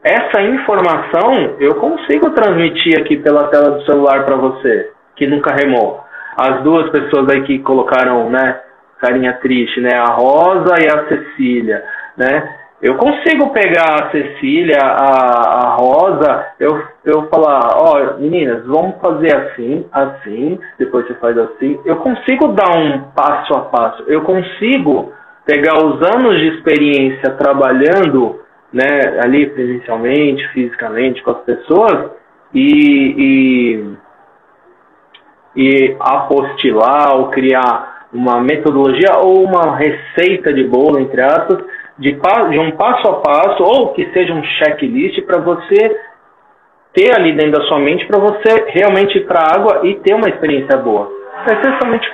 [0.03, 6.03] essa informação eu consigo transmitir aqui pela tela do celular para você, que nunca remou.
[6.37, 8.59] As duas pessoas aí que colocaram, né,
[8.99, 11.83] carinha triste, né, a Rosa e a Cecília,
[12.17, 12.55] né?
[12.81, 18.99] Eu consigo pegar a Cecília, a, a Rosa, eu, eu falar, ó, oh, meninas, vamos
[19.01, 21.79] fazer assim, assim, depois você faz assim.
[21.85, 24.03] Eu consigo dar um passo a passo.
[24.07, 25.13] Eu consigo
[25.45, 28.41] pegar os anos de experiência trabalhando,
[28.73, 32.11] né, ali presencialmente, fisicamente com as pessoas
[32.53, 33.95] e,
[35.55, 41.59] e, e apostilar ou criar uma metodologia ou uma receita de bolo, entre aspas,
[41.99, 45.99] de, de um passo a passo, ou que seja um checklist para você
[46.93, 50.15] ter ali dentro da sua mente para você realmente ir para a água e ter
[50.15, 51.11] uma experiência boa.
[51.45, 52.09] É totalmente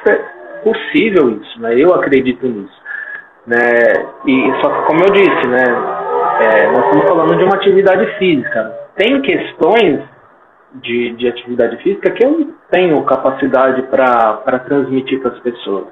[0.64, 1.76] possível isso, né?
[1.78, 2.82] Eu acredito nisso.
[3.46, 3.58] Né?
[4.26, 5.64] E só que, como eu disse, né?
[6.42, 8.74] É, nós estamos falando de uma atividade física.
[8.96, 10.02] Tem questões
[10.76, 15.86] de, de atividade física que eu não tenho capacidade para transmitir para as pessoas.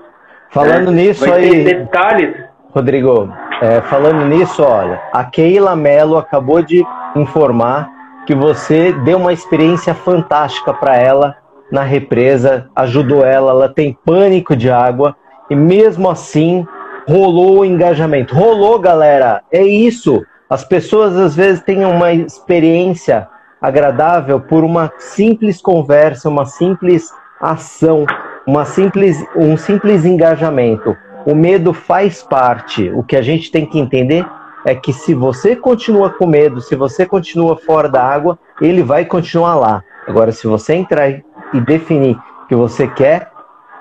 [0.52, 1.04] Falando né?
[1.04, 1.64] nisso aí.
[1.64, 2.36] detalhes.
[2.72, 7.90] Rodrigo, é, falando nisso, olha, a Keila Mello acabou de informar
[8.26, 11.36] que você deu uma experiência fantástica para ela
[11.72, 15.16] na represa, ajudou ela, ela tem pânico de água
[15.50, 16.66] e mesmo assim
[17.08, 18.36] rolou o engajamento.
[18.36, 20.24] Rolou, galera, é isso.
[20.50, 23.28] As pessoas às vezes têm uma experiência
[23.62, 28.06] agradável por uma simples conversa, uma simples ação,
[28.46, 30.96] uma simples, um simples engajamento.
[31.26, 32.90] O medo faz parte.
[32.90, 34.26] O que a gente tem que entender
[34.66, 39.06] é que se você continua com medo, se você continua fora da água, ele vai
[39.06, 39.84] continuar lá.
[40.08, 43.32] Agora, se você entrar e definir que você quer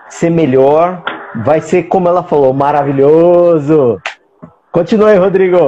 [0.08, 1.02] ser melhor,
[1.44, 4.00] vai ser como ela falou, maravilhoso.
[4.70, 5.58] Continue, Rodrigo.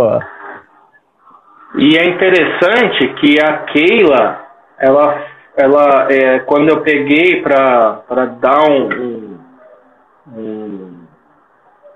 [1.77, 4.41] E é interessante que a Keila,
[4.79, 9.39] ela, ela é, quando eu peguei para dar um, um,
[10.37, 11.01] um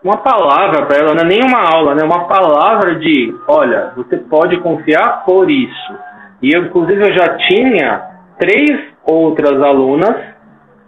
[0.04, 2.04] uma palavra para ela, não é nem uma aula, né?
[2.04, 5.94] Uma palavra de, olha, você pode confiar por isso.
[6.42, 8.02] E eu, inclusive, eu já tinha
[8.38, 10.14] três outras alunas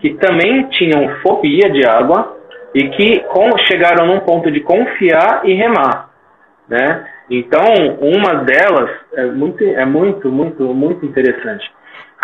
[0.01, 2.37] que também tinham fobia de água
[2.75, 6.11] e que com, chegaram num ponto de confiar e remar,
[6.69, 7.07] né?
[7.31, 11.69] Então, uma delas é muito, é muito, muito, muito interessante.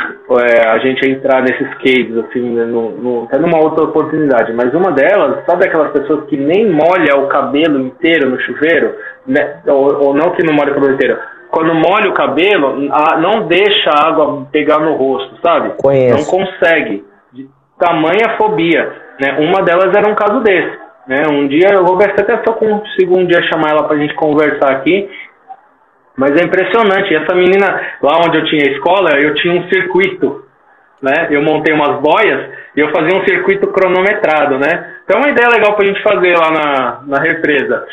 [0.01, 4.53] É, a gente entrar nesses cases, assim, né, no, no, até numa outra oportunidade.
[4.53, 8.95] Mas uma delas, sabe aquelas pessoas que nem molha o cabelo inteiro no chuveiro?
[9.27, 9.61] Né?
[9.67, 11.19] Ou, ou não que não molha o cabelo inteiro.
[11.51, 15.75] Quando molha o cabelo, a, não deixa a água pegar no rosto, sabe?
[15.83, 16.17] Conheço.
[16.17, 17.05] Não consegue.
[17.79, 18.91] Tamanha fobia.
[19.21, 19.37] Né?
[19.41, 20.82] Uma delas era um caso desse.
[21.07, 21.23] Né?
[21.31, 23.97] Um dia, eu vou ver se até se eu consigo um dia chamar ela para
[23.97, 25.11] a gente conversar aqui.
[26.17, 27.15] Mas é impressionante.
[27.15, 30.45] Essa menina, lá onde eu tinha escola, eu tinha um circuito.
[31.01, 31.29] Né?
[31.31, 34.99] Eu montei umas boias e eu fazia um circuito cronometrado, né?
[35.03, 37.85] Então é uma ideia legal para a gente fazer lá na, na represa.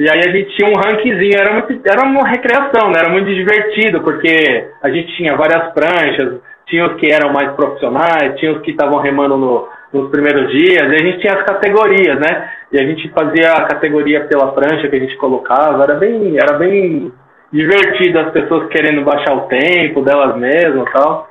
[0.00, 2.98] E aí a gente tinha um rankzinho, era, muito, era uma recreação, né?
[2.98, 8.38] Era muito divertido, porque a gente tinha várias pranchas, tinha os que eram mais profissionais,
[8.38, 12.18] tinha os que estavam remando no, nos primeiros dias, e a gente tinha as categorias,
[12.18, 12.50] né?
[12.72, 16.58] E a gente fazia a categoria pela prancha que a gente colocava, era bem, era
[16.58, 17.12] bem
[17.52, 21.30] divertido as pessoas querendo baixar o tempo delas mesmas tal.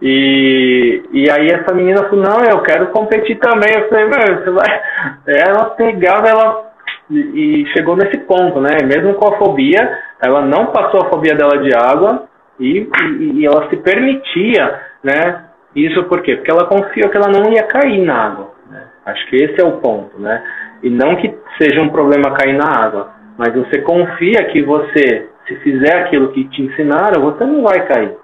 [0.00, 3.70] E, e aí essa menina falou, não, eu quero competir também.
[3.74, 4.82] Eu falei, meu, você vai.
[5.26, 6.68] Ela pegava, ela.
[7.10, 7.18] E,
[7.62, 8.76] e chegou nesse ponto, né?
[8.84, 12.24] Mesmo com a fobia, ela não passou a fobia dela de água
[12.60, 12.86] e,
[13.18, 15.47] e, e ela se permitia, né?
[15.86, 16.36] Isso por quê?
[16.36, 18.50] Porque ela confia que ela não ia cair na água.
[18.70, 18.82] Né?
[19.06, 20.42] Acho que esse é o ponto, né?
[20.82, 25.56] E não que seja um problema cair na água, mas você confia que você, se
[25.56, 28.16] fizer aquilo que te ensinaram, você não vai cair,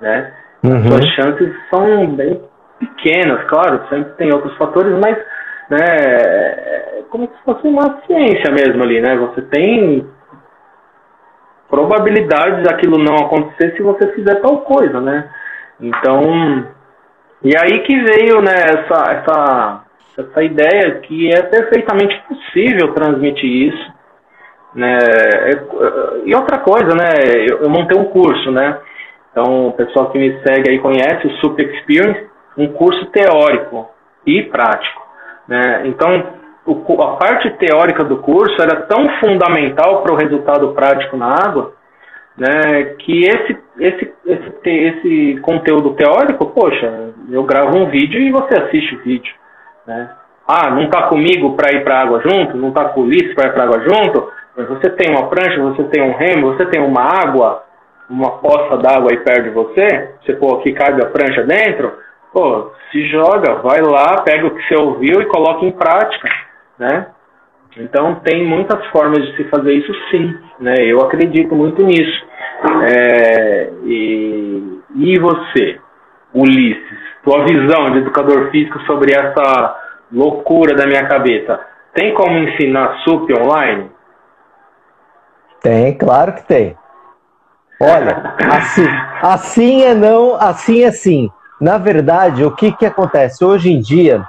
[0.00, 0.32] né?
[0.62, 0.76] Uhum.
[0.76, 2.40] As suas chances são bem
[2.78, 5.16] pequenas, claro, sempre tem outros fatores, mas
[5.70, 9.16] né, é como se fosse uma ciência mesmo ali, né?
[9.16, 10.06] Você tem
[11.68, 15.30] probabilidades daquilo não acontecer se você fizer tal coisa, né?
[15.80, 16.66] Então,
[17.44, 19.84] e aí que veio né, essa, essa,
[20.18, 23.94] essa ideia que é perfeitamente possível transmitir isso.
[24.74, 24.98] Né?
[26.24, 27.10] E outra coisa, né?
[27.48, 28.78] Eu, eu montei um curso, né?
[29.30, 32.26] Então, o pessoal que me segue aí conhece o Super Experience,
[32.56, 33.90] um curso teórico
[34.26, 35.02] e prático.
[35.46, 35.82] Né?
[35.86, 36.32] Então,
[36.64, 41.74] o, a parte teórica do curso era tão fundamental para o resultado prático na água
[42.36, 48.54] né, que esse, esse, esse, esse conteúdo teórico, poxa, eu gravo um vídeo e você
[48.58, 49.32] assiste o vídeo.
[49.86, 50.10] Né?
[50.46, 52.56] Ah, não está comigo para ir para água junto?
[52.56, 54.30] Não está com o Ulisses para ir para água junto?
[54.56, 57.64] Mas você tem uma prancha, você tem um remo, você tem uma água,
[58.08, 61.92] uma poça d'água aí perto de você, você pô, que cabe a prancha dentro,
[62.32, 66.28] pô, se joga, vai lá, pega o que você ouviu e coloca em prática,
[66.78, 67.06] né?
[67.76, 70.74] Então tem muitas formas de se fazer isso sim, né?
[70.78, 72.26] Eu acredito muito nisso.
[72.86, 75.80] É, e, e você,
[76.32, 79.76] Ulisses, tua visão de educador físico sobre essa
[80.12, 81.58] loucura da minha cabeça,
[81.94, 83.90] tem como ensinar SUP online?
[85.62, 86.76] Tem, claro que tem.
[87.80, 88.86] Olha, assim,
[89.22, 91.30] assim é não, assim é sim.
[91.60, 93.44] Na verdade, o que, que acontece?
[93.44, 94.22] Hoje em dia,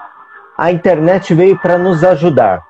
[0.57, 2.63] a internet veio para nos ajudar.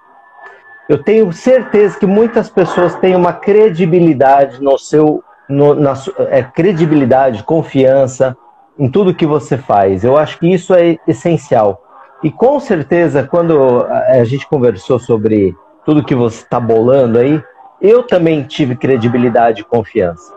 [0.90, 5.94] Eu tenho certeza que muitas pessoas têm uma credibilidade no seu, no, na
[6.30, 8.36] é, credibilidade, confiança
[8.78, 10.04] em tudo que você faz.
[10.04, 11.82] Eu acho que isso é essencial.
[12.24, 15.56] E com certeza, quando a gente conversou sobre
[15.86, 17.42] tudo que você está bolando aí,
[17.82, 20.34] eu também tive credibilidade e confiança.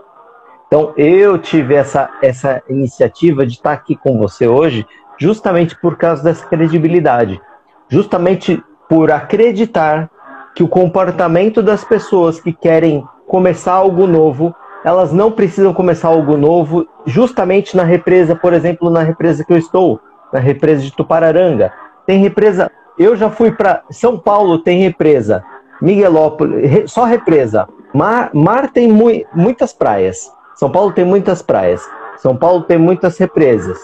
[0.66, 4.86] Então, eu tive essa, essa iniciativa de estar aqui com você hoje,
[5.18, 7.40] justamente por causa dessa credibilidade.
[7.88, 10.10] Justamente por acreditar
[10.54, 14.54] que o comportamento das pessoas que querem começar algo novo,
[14.84, 19.58] elas não precisam começar algo novo justamente na represa, por exemplo, na represa que eu
[19.58, 20.00] estou,
[20.32, 21.72] na represa de Tupararanga.
[22.06, 25.44] Tem represa, eu já fui para São Paulo, tem represa,
[25.80, 27.68] Miguelópolis, só represa.
[27.92, 30.30] Mar, mar tem mu muitas praias.
[30.54, 31.82] São Paulo tem muitas praias.
[32.18, 33.78] São Paulo tem muitas represas.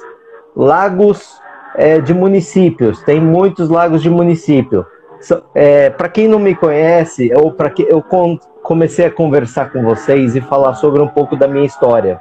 [0.57, 1.41] Lagos
[1.77, 4.85] é, de municípios, tem muitos lagos de município.
[5.55, 8.03] É, para quem não me conhece, ou para que eu
[8.63, 12.21] comecei a conversar com vocês e falar sobre um pouco da minha história.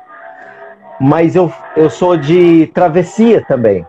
[0.99, 3.86] Mas eu, eu sou de travessia também,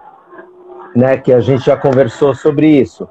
[0.95, 1.17] né?
[1.17, 3.09] Que a gente já conversou sobre isso.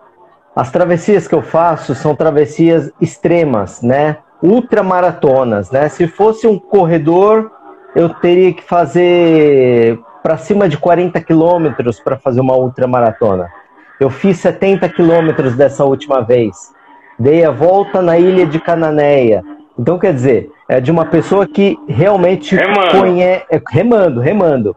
[0.56, 4.18] As travessias que eu faço são travessias extremas, né?
[4.41, 5.89] Ultramaratonas, né?
[5.89, 7.51] Se fosse um corredor,
[7.95, 13.49] eu teria que fazer para cima de 40 quilômetros para fazer uma ultramaratona.
[14.04, 16.74] Eu fiz 70 quilômetros dessa última vez.
[17.18, 19.41] dei a volta na ilha de Cananéia.
[19.80, 22.58] Então, quer dizer, é de uma pessoa que realmente
[22.91, 23.45] conhece.
[23.49, 24.76] É, remando, remando.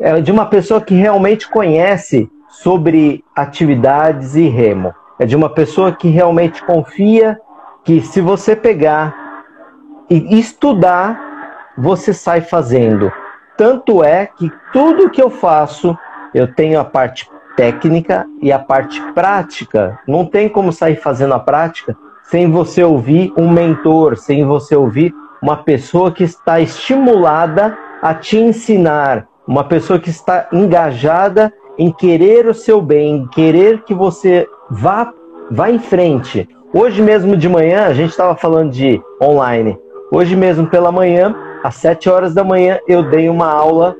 [0.00, 4.92] É de uma pessoa que realmente conhece sobre atividades e remo.
[5.20, 7.38] É de uma pessoa que realmente confia
[7.84, 9.44] que se você pegar
[10.10, 11.16] e estudar,
[11.78, 13.12] você sai fazendo.
[13.56, 15.96] Tanto é que tudo que eu faço,
[16.34, 19.98] eu tenho a parte técnica e a parte prática.
[20.06, 21.96] Não tem como sair fazendo a prática
[22.30, 28.38] sem você ouvir um mentor, sem você ouvir uma pessoa que está estimulada a te
[28.38, 34.46] ensinar, uma pessoa que está engajada em querer o seu bem, em querer que você
[34.70, 35.12] vá,
[35.50, 36.48] vá em frente.
[36.72, 39.76] Hoje mesmo de manhã, a gente estava falando de online.
[40.12, 41.34] Hoje mesmo pela manhã,
[41.64, 43.96] às 7 horas da manhã, eu dei uma aula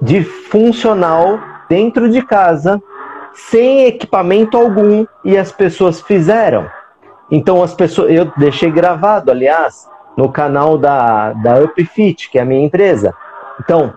[0.00, 2.82] de funcional dentro de casa,
[3.34, 6.68] sem equipamento algum, e as pessoas fizeram.
[7.30, 12.44] Então as pessoas, eu deixei gravado, aliás, no canal da, da UpFit, que é a
[12.44, 13.14] minha empresa.
[13.60, 13.94] Então,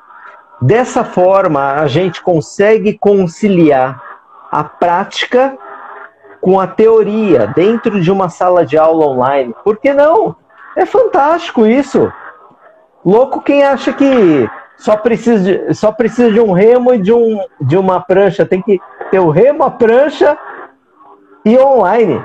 [0.62, 4.02] dessa forma, a gente consegue conciliar
[4.52, 5.58] a prática
[6.40, 9.54] com a teoria dentro de uma sala de aula online.
[9.64, 10.36] Por que não?
[10.76, 12.12] É fantástico isso.
[13.04, 17.40] Louco quem acha que só precisa de, só precisa de um remo e de, um,
[17.62, 18.46] de uma prancha.
[18.46, 18.80] Tem que
[19.12, 20.38] ter o remo, a prancha
[21.46, 22.22] e online.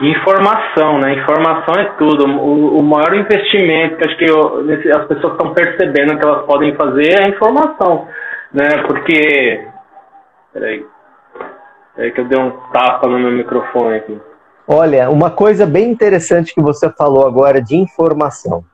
[0.00, 1.14] Informação, né?
[1.14, 2.26] Informação é tudo.
[2.26, 6.74] O, o maior investimento que acho que eu, as pessoas estão percebendo que elas podem
[6.74, 8.08] fazer é a informação,
[8.52, 8.68] né?
[8.86, 9.64] Porque.
[10.52, 10.86] Peraí.
[11.94, 14.20] Peraí que eu dei um tapa no meu microfone aqui.
[14.66, 18.64] Olha, uma coisa bem interessante que você falou agora de informação.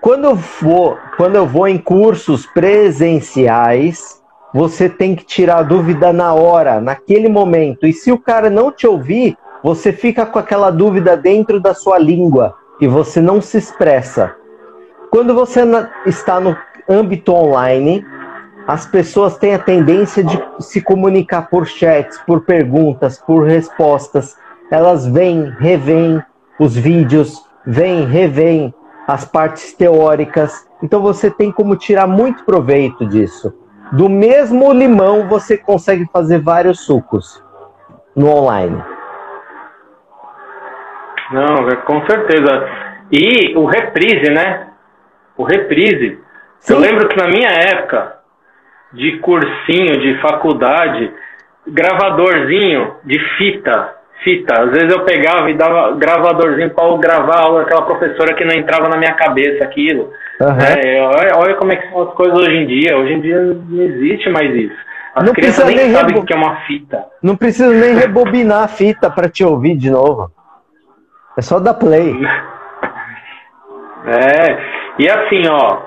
[0.00, 4.22] Quando eu vou, quando eu vou em cursos presenciais,
[4.54, 7.88] você tem que tirar a dúvida na hora, naquele momento.
[7.88, 11.98] E se o cara não te ouvir, você fica com aquela dúvida dentro da sua
[11.98, 14.36] língua e você não se expressa.
[15.10, 15.62] Quando você
[16.06, 16.56] está no
[16.88, 18.06] âmbito online,
[18.64, 24.36] as pessoas têm a tendência de se comunicar por chats, por perguntas, por respostas.
[24.70, 26.22] Elas vêm, revêm
[26.60, 28.72] os vídeos, vêm, revêm
[29.08, 30.64] as partes teóricas.
[30.80, 33.52] Então você tem como tirar muito proveito disso.
[33.92, 37.42] Do mesmo limão você consegue fazer vários sucos
[38.16, 38.82] no online.
[41.32, 42.68] Não, é, com certeza.
[43.10, 44.68] E o reprise, né?
[45.36, 46.18] O reprise.
[46.58, 46.74] Sim.
[46.74, 48.18] Eu lembro que na minha época
[48.92, 51.12] de cursinho, de faculdade,
[51.66, 53.93] gravadorzinho de fita,
[54.24, 54.62] fita.
[54.62, 58.88] Às vezes eu pegava e dava gravadorzinho para gravar aula daquela professora que não entrava
[58.88, 60.10] na minha cabeça aquilo.
[60.40, 60.58] Uhum.
[60.58, 62.96] É, olha, olha, como é que são as coisas hoje em dia.
[62.96, 64.74] Hoje em dia não existe mais isso.
[65.14, 67.04] As não crianças nem, nem sabem o que é uma fita.
[67.22, 70.30] Não precisa nem rebobinar a fita para te ouvir de novo.
[71.38, 72.14] É só dar play.
[74.06, 74.58] É,
[74.98, 75.78] e assim, ó,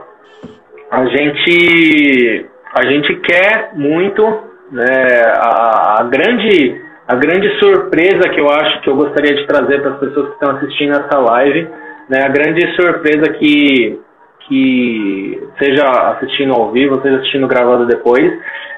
[0.90, 4.24] a gente a gente quer muito,
[4.72, 9.82] né, a, a grande a grande surpresa que eu acho que eu gostaria de trazer
[9.82, 11.70] para as pessoas que estão assistindo essa live,
[12.10, 14.00] né, a grande surpresa que
[14.48, 18.32] que seja assistindo ao vivo, seja assistindo gravado depois,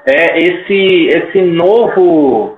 [0.06, 2.58] é esse esse novo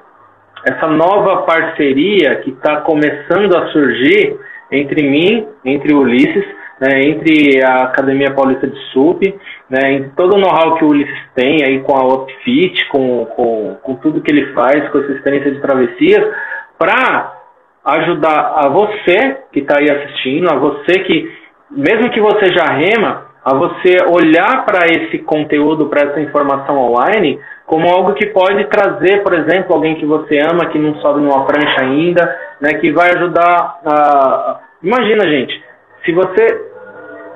[0.66, 4.38] essa nova parceria que está começando a surgir
[4.72, 6.46] entre mim, entre Ulisses,
[6.80, 9.22] né, entre a Academia Paulista de SUP,
[9.70, 13.96] né, todo o know-how que o Ulisses tem aí com a Opfit, com, com, com
[13.96, 16.28] tudo que ele faz, com essa experiência de travessias,
[16.80, 17.34] para
[17.86, 21.32] ajudar a você que está aí assistindo, a você que,
[21.70, 27.40] mesmo que você já rema, a você olhar para esse conteúdo, para essa informação online,
[27.66, 31.46] como algo que pode trazer, por exemplo, alguém que você ama, que não sobe numa
[31.46, 34.59] prancha ainda, né, que vai ajudar a...
[34.84, 35.64] Imagina, gente,
[36.05, 36.66] se você,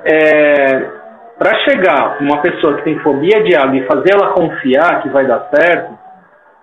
[0.04, 0.90] é,
[1.38, 5.26] para chegar uma pessoa que tem fobia de água e fazer ela confiar que vai
[5.26, 5.98] dar certo,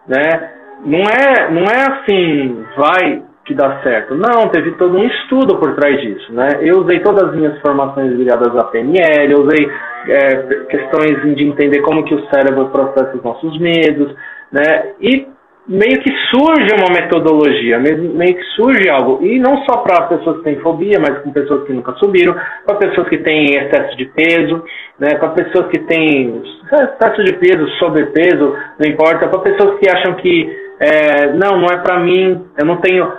[0.08, 0.52] né,
[0.86, 4.16] não é, não é assim, vai que dá certo.
[4.16, 6.48] Não, teve todo um estudo por trás disso, né?
[6.62, 9.70] Eu usei todas as minhas formações ligadas à PNL, eu usei
[10.08, 14.16] é, questões de entender como que o cérebro processa os nossos medos,
[14.52, 14.94] né?
[15.02, 15.28] E
[15.68, 20.44] meio que surge uma metodologia, meio que surge algo, e não só para pessoas que
[20.44, 22.36] têm fobia, mas com pessoas que nunca subiram,
[22.66, 24.64] para pessoas que têm excesso de peso,
[25.00, 30.16] né, para pessoas que têm excesso de peso, sobrepeso, não importa, para pessoas que acham
[30.16, 33.10] que é, não, não é para mim, eu não tenho,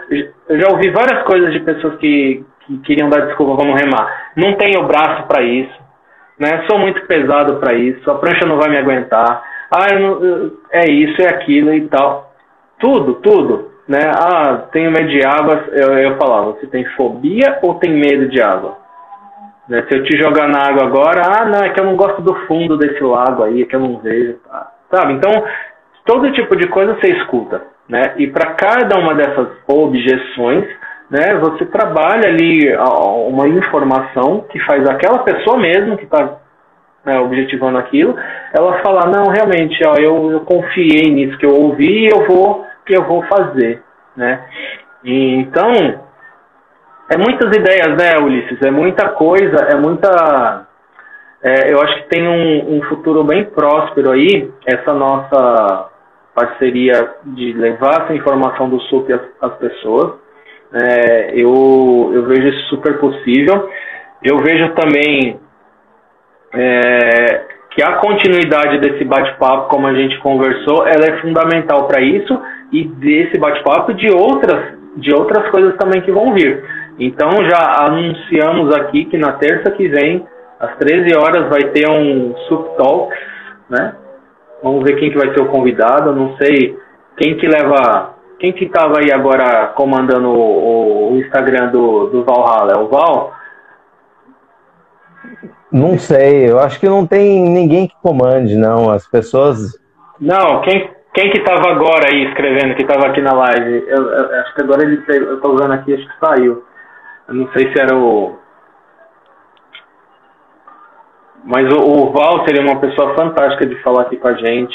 [0.49, 4.55] eu já ouvi várias coisas de pessoas que, que queriam dar desculpa, vamos remar, não
[4.55, 5.85] tenho braço para isso,
[6.39, 6.65] né?
[6.69, 9.43] Sou muito pesado para isso, a prancha não vai me aguentar.
[9.71, 12.34] Ah, não, é isso, é aquilo e tal.
[12.85, 13.71] Tudo, tudo.
[13.89, 14.11] né?
[14.15, 15.65] Ah, tenho medo de água.
[15.73, 18.77] Eu, eu falava, você tem fobia ou tem medo de água?
[19.67, 19.87] Né?
[19.89, 22.35] Se eu te jogar na água agora, ah, não, é que eu não gosto do
[22.47, 24.35] fundo desse lago aí, é que eu não vejo.
[24.47, 24.71] Tá?
[24.93, 25.15] Sabe?
[25.15, 25.33] Então,
[26.05, 27.63] todo tipo de coisa você escuta.
[27.89, 28.03] Né?
[28.19, 30.67] E para cada uma dessas objeções,
[31.11, 32.71] né, você trabalha ali
[33.29, 36.39] uma informação que faz aquela pessoa mesmo que está
[37.05, 38.17] né, objetivando aquilo,
[38.53, 42.65] ela falar, não, realmente, ó, eu, eu confiei nisso que eu ouvi e eu vou,
[42.85, 43.83] que eu vou fazer.
[44.17, 44.45] Né?
[45.05, 45.73] E, então,
[47.11, 48.63] é muitas ideias, né, Ulisses?
[48.63, 50.67] É muita coisa, é muita.
[51.43, 55.91] É, eu acho que tem um, um, futuro bem próspero aí, essa nossa
[56.35, 60.15] parceria de levar essa informação do SUP às, às pessoas.
[60.73, 63.69] É, eu, eu vejo isso super possível.
[64.23, 65.39] Eu vejo também
[66.55, 72.41] é, que a continuidade desse bate-papo, como a gente conversou, ela é fundamental para isso
[72.75, 76.65] e desse bate-papo de outras, de outras coisas também que vão vir.
[76.99, 80.27] Então já anunciamos aqui que na terça que vem,
[80.59, 83.19] às 13 horas, vai ter um Sup Talks,
[83.71, 83.95] né?
[84.61, 86.13] Vamos ver quem que vai ser o convidado.
[86.13, 86.77] Não sei
[87.17, 88.15] quem que leva.
[88.41, 92.73] Quem que estava aí agora comandando o, o, Instagram do, do Valhalla?
[92.73, 93.33] É o Val?
[95.71, 98.91] Não sei, eu acho que não tem ninguém que comande, não.
[98.91, 99.79] As pessoas.
[100.21, 103.85] Não, quem, quem que estava agora aí escrevendo, que estava aqui na live?
[103.87, 105.03] Eu, eu, acho que agora ele.
[105.09, 106.65] Eu estou usando aqui, acho que saiu.
[107.29, 108.37] Eu não sei se era o.
[111.45, 114.75] Mas o, o Walter é uma pessoa fantástica de falar aqui com a gente,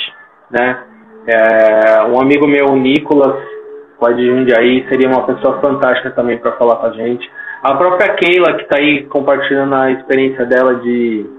[0.49, 0.83] né?
[1.27, 3.35] É, um amigo meu, o Nicolas,
[3.99, 7.29] pai de Jundiaí, seria uma pessoa fantástica também para falar com a gente.
[7.61, 11.29] A própria Keila, que está aí compartilhando a experiência dela de,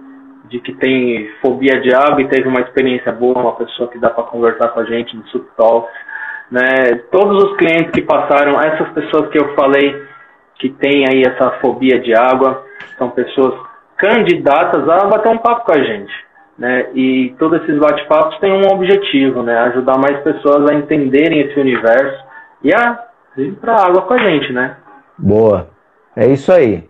[0.50, 4.10] de que tem fobia de água e teve uma experiência boa, uma pessoa que dá
[4.10, 5.88] para conversar com a gente no Subtalk.
[6.50, 7.02] Né?
[7.12, 10.02] Todos os clientes que passaram, essas pessoas que eu falei,
[10.56, 12.64] que tem aí essa fobia de água,
[12.98, 13.54] são pessoas
[13.96, 16.12] candidatas a bater um papo com a gente.
[16.58, 16.88] Né?
[16.94, 19.56] E todos esses bate-papos têm um objetivo, né?
[19.60, 22.22] Ajudar mais pessoas a entenderem esse universo
[22.62, 22.98] e a
[23.38, 24.76] ir para a água com a gente, né?
[25.16, 25.70] Boa.
[26.14, 26.89] É isso aí.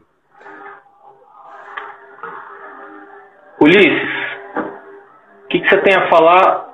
[3.60, 4.10] Ulisses,
[5.44, 6.70] o que, que você tem a falar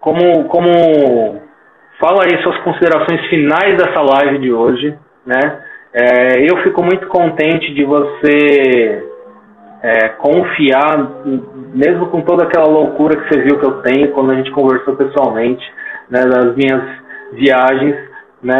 [0.00, 1.42] como, como
[2.00, 5.62] fala aí suas considerações finais dessa live de hoje, né?
[5.92, 9.06] É, eu fico muito contente de você
[9.82, 10.96] é, confiar,
[11.74, 14.96] mesmo com toda aquela loucura que você viu que eu tenho quando a gente conversou
[14.96, 15.62] pessoalmente,
[16.10, 16.82] né, das minhas
[17.32, 17.94] viagens,
[18.42, 18.58] né,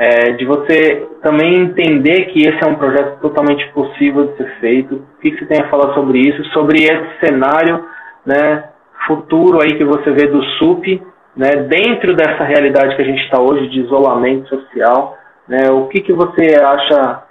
[0.00, 4.94] é, de você também entender que esse é um projeto totalmente possível de ser feito.
[4.94, 7.84] O que você tem a falar sobre isso, sobre esse cenário,
[8.24, 8.64] né,
[9.06, 11.02] futuro aí que você vê do SUP,
[11.36, 15.70] né, dentro dessa realidade que a gente está hoje de isolamento social, né?
[15.70, 17.22] O que, que você acha,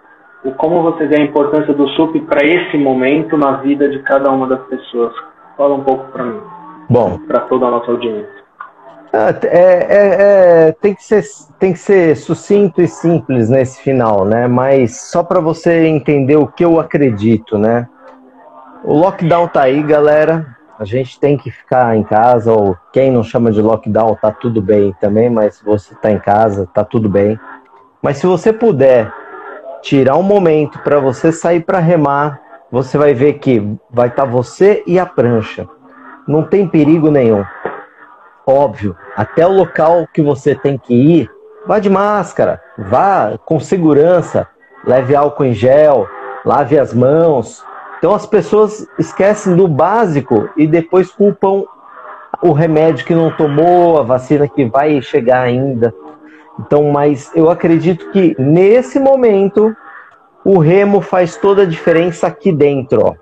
[0.44, 4.30] o como você vê a importância do SUP para esse momento na vida de cada
[4.30, 5.12] uma das pessoas?
[5.58, 6.42] Fala um pouco para mim.
[6.88, 7.18] Bom.
[7.28, 8.40] Para toda a nossa audiência.
[9.12, 11.24] Ah, é, é, é, tem, que ser,
[11.58, 14.48] tem que ser sucinto e simples nesse final, né?
[14.48, 17.88] Mas só para você entender o que eu acredito, né?
[18.84, 20.56] O lockdown tá aí, galera.
[20.78, 24.62] A gente tem que ficar em casa, ou quem não chama de lockdown, tá tudo
[24.62, 27.38] bem também, mas você tá em casa, tá tudo bem.
[28.02, 29.12] Mas se você puder
[29.82, 32.40] tirar um momento para você sair para remar,
[32.72, 35.68] você vai ver que vai estar tá você e a prancha.
[36.28, 37.44] Não tem perigo nenhum.
[38.50, 41.30] Óbvio, até o local que você tem que ir,
[41.68, 44.48] vá de máscara, vá com segurança,
[44.84, 46.08] leve álcool em gel,
[46.44, 47.64] lave as mãos.
[48.00, 51.64] Então as pessoas esquecem do básico e depois culpam
[52.42, 55.94] o remédio que não tomou, a vacina que vai chegar ainda.
[56.60, 59.76] Então, mas eu acredito que nesse momento
[60.44, 63.14] o remo faz toda a diferença aqui dentro, ó.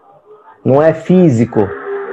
[0.63, 1.67] Não é físico,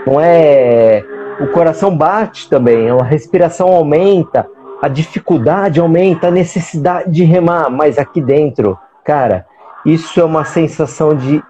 [0.04, 1.04] não é
[1.40, 4.46] o coração bate também, a respiração aumenta,
[4.80, 9.46] a dificuldade aumenta, a necessidade de remar, mas aqui dentro, cara,
[9.84, 11.42] isso é uma sensação de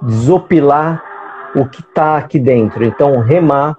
[0.00, 1.02] desopilar
[1.54, 2.84] o que está aqui dentro.
[2.84, 3.76] Então, remar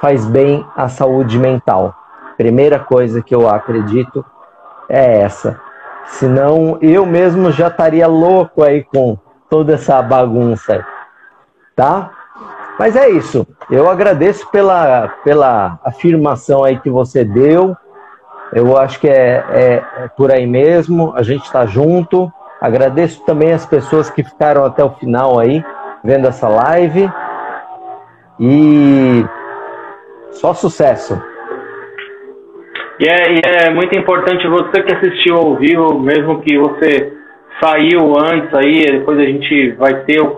[0.00, 1.94] faz bem à saúde mental.
[2.36, 4.24] Primeira coisa que eu acredito
[4.88, 5.60] é essa.
[6.06, 9.18] Senão eu mesmo já estaria louco aí com
[9.50, 10.84] toda essa bagunça,
[11.74, 12.10] tá?
[12.78, 13.46] Mas é isso.
[13.70, 17.76] Eu agradeço pela, pela afirmação aí que você deu.
[18.52, 21.12] Eu acho que é, é, é por aí mesmo.
[21.16, 22.30] A gente está junto.
[22.60, 25.64] Agradeço também as pessoas que ficaram até o final aí
[26.04, 27.10] vendo essa live.
[28.38, 29.24] E
[30.32, 31.20] só sucesso.
[33.00, 37.12] E é, e é muito importante você que assistiu ao vivo, mesmo que você
[37.62, 40.30] saiu antes aí, depois a gente vai ter o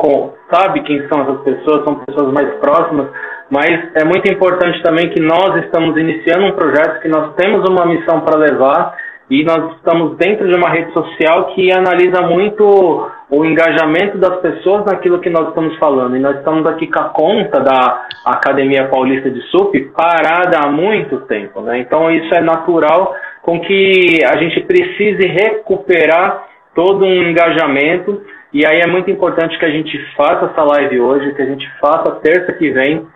[0.50, 3.08] sabe quem são essas pessoas, são pessoas mais próximas,
[3.50, 7.86] mas é muito importante também que nós estamos iniciando um projeto que nós temos uma
[7.86, 8.94] missão para levar
[9.30, 14.86] e nós estamos dentro de uma rede social que analisa muito o engajamento das pessoas
[14.86, 16.16] naquilo que nós estamos falando.
[16.16, 21.20] E nós estamos aqui com a conta da Academia Paulista de SUP parada há muito
[21.26, 21.60] tempo.
[21.60, 21.80] Né?
[21.80, 26.44] Então isso é natural com que a gente precise recuperar
[26.74, 28.22] todo um engajamento.
[28.52, 31.68] E aí é muito importante que a gente faça essa live hoje, que a gente
[31.80, 33.06] faça terça que vem.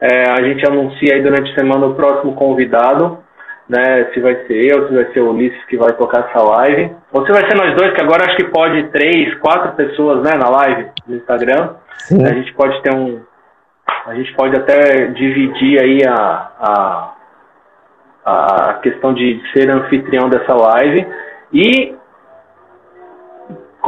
[0.00, 3.18] É, a gente anuncia aí durante a semana o próximo convidado
[3.68, 4.10] né?
[4.12, 6.96] Se vai ser eu, se vai ser o Ulisses que vai tocar essa live.
[7.12, 10.32] Ou se vai ser nós dois, que agora acho que pode três, quatro pessoas, né,
[10.38, 11.74] na live no Instagram.
[11.98, 12.24] Sim.
[12.24, 13.20] A gente pode ter um.
[14.06, 17.14] A gente pode até dividir aí a, a,
[18.24, 21.06] a questão de ser anfitrião dessa live.
[21.52, 21.94] E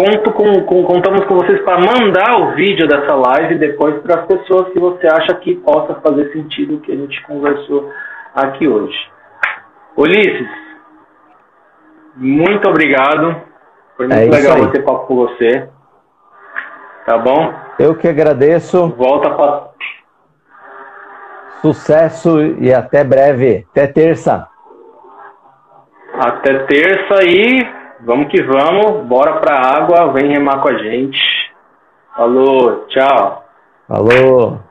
[0.00, 4.26] conto com, com, contamos com vocês para mandar o vídeo dessa live depois para as
[4.26, 7.90] pessoas que você acha que possa fazer sentido o que a gente conversou
[8.34, 8.96] aqui hoje.
[9.94, 10.48] Ulisses,
[12.16, 13.42] muito obrigado.
[13.94, 15.68] Foi muito é legal bater papo com você.
[17.04, 17.52] Tá bom?
[17.78, 18.88] Eu que agradeço.
[18.96, 19.70] Volta para.
[21.60, 23.66] Sucesso e até breve.
[23.72, 24.48] Até terça.
[26.14, 29.06] Até terça e vamos que vamos.
[29.06, 30.12] Bora pra água.
[30.12, 31.18] Vem remar com a gente.
[32.16, 33.44] Falou, tchau.
[33.88, 34.69] Falou.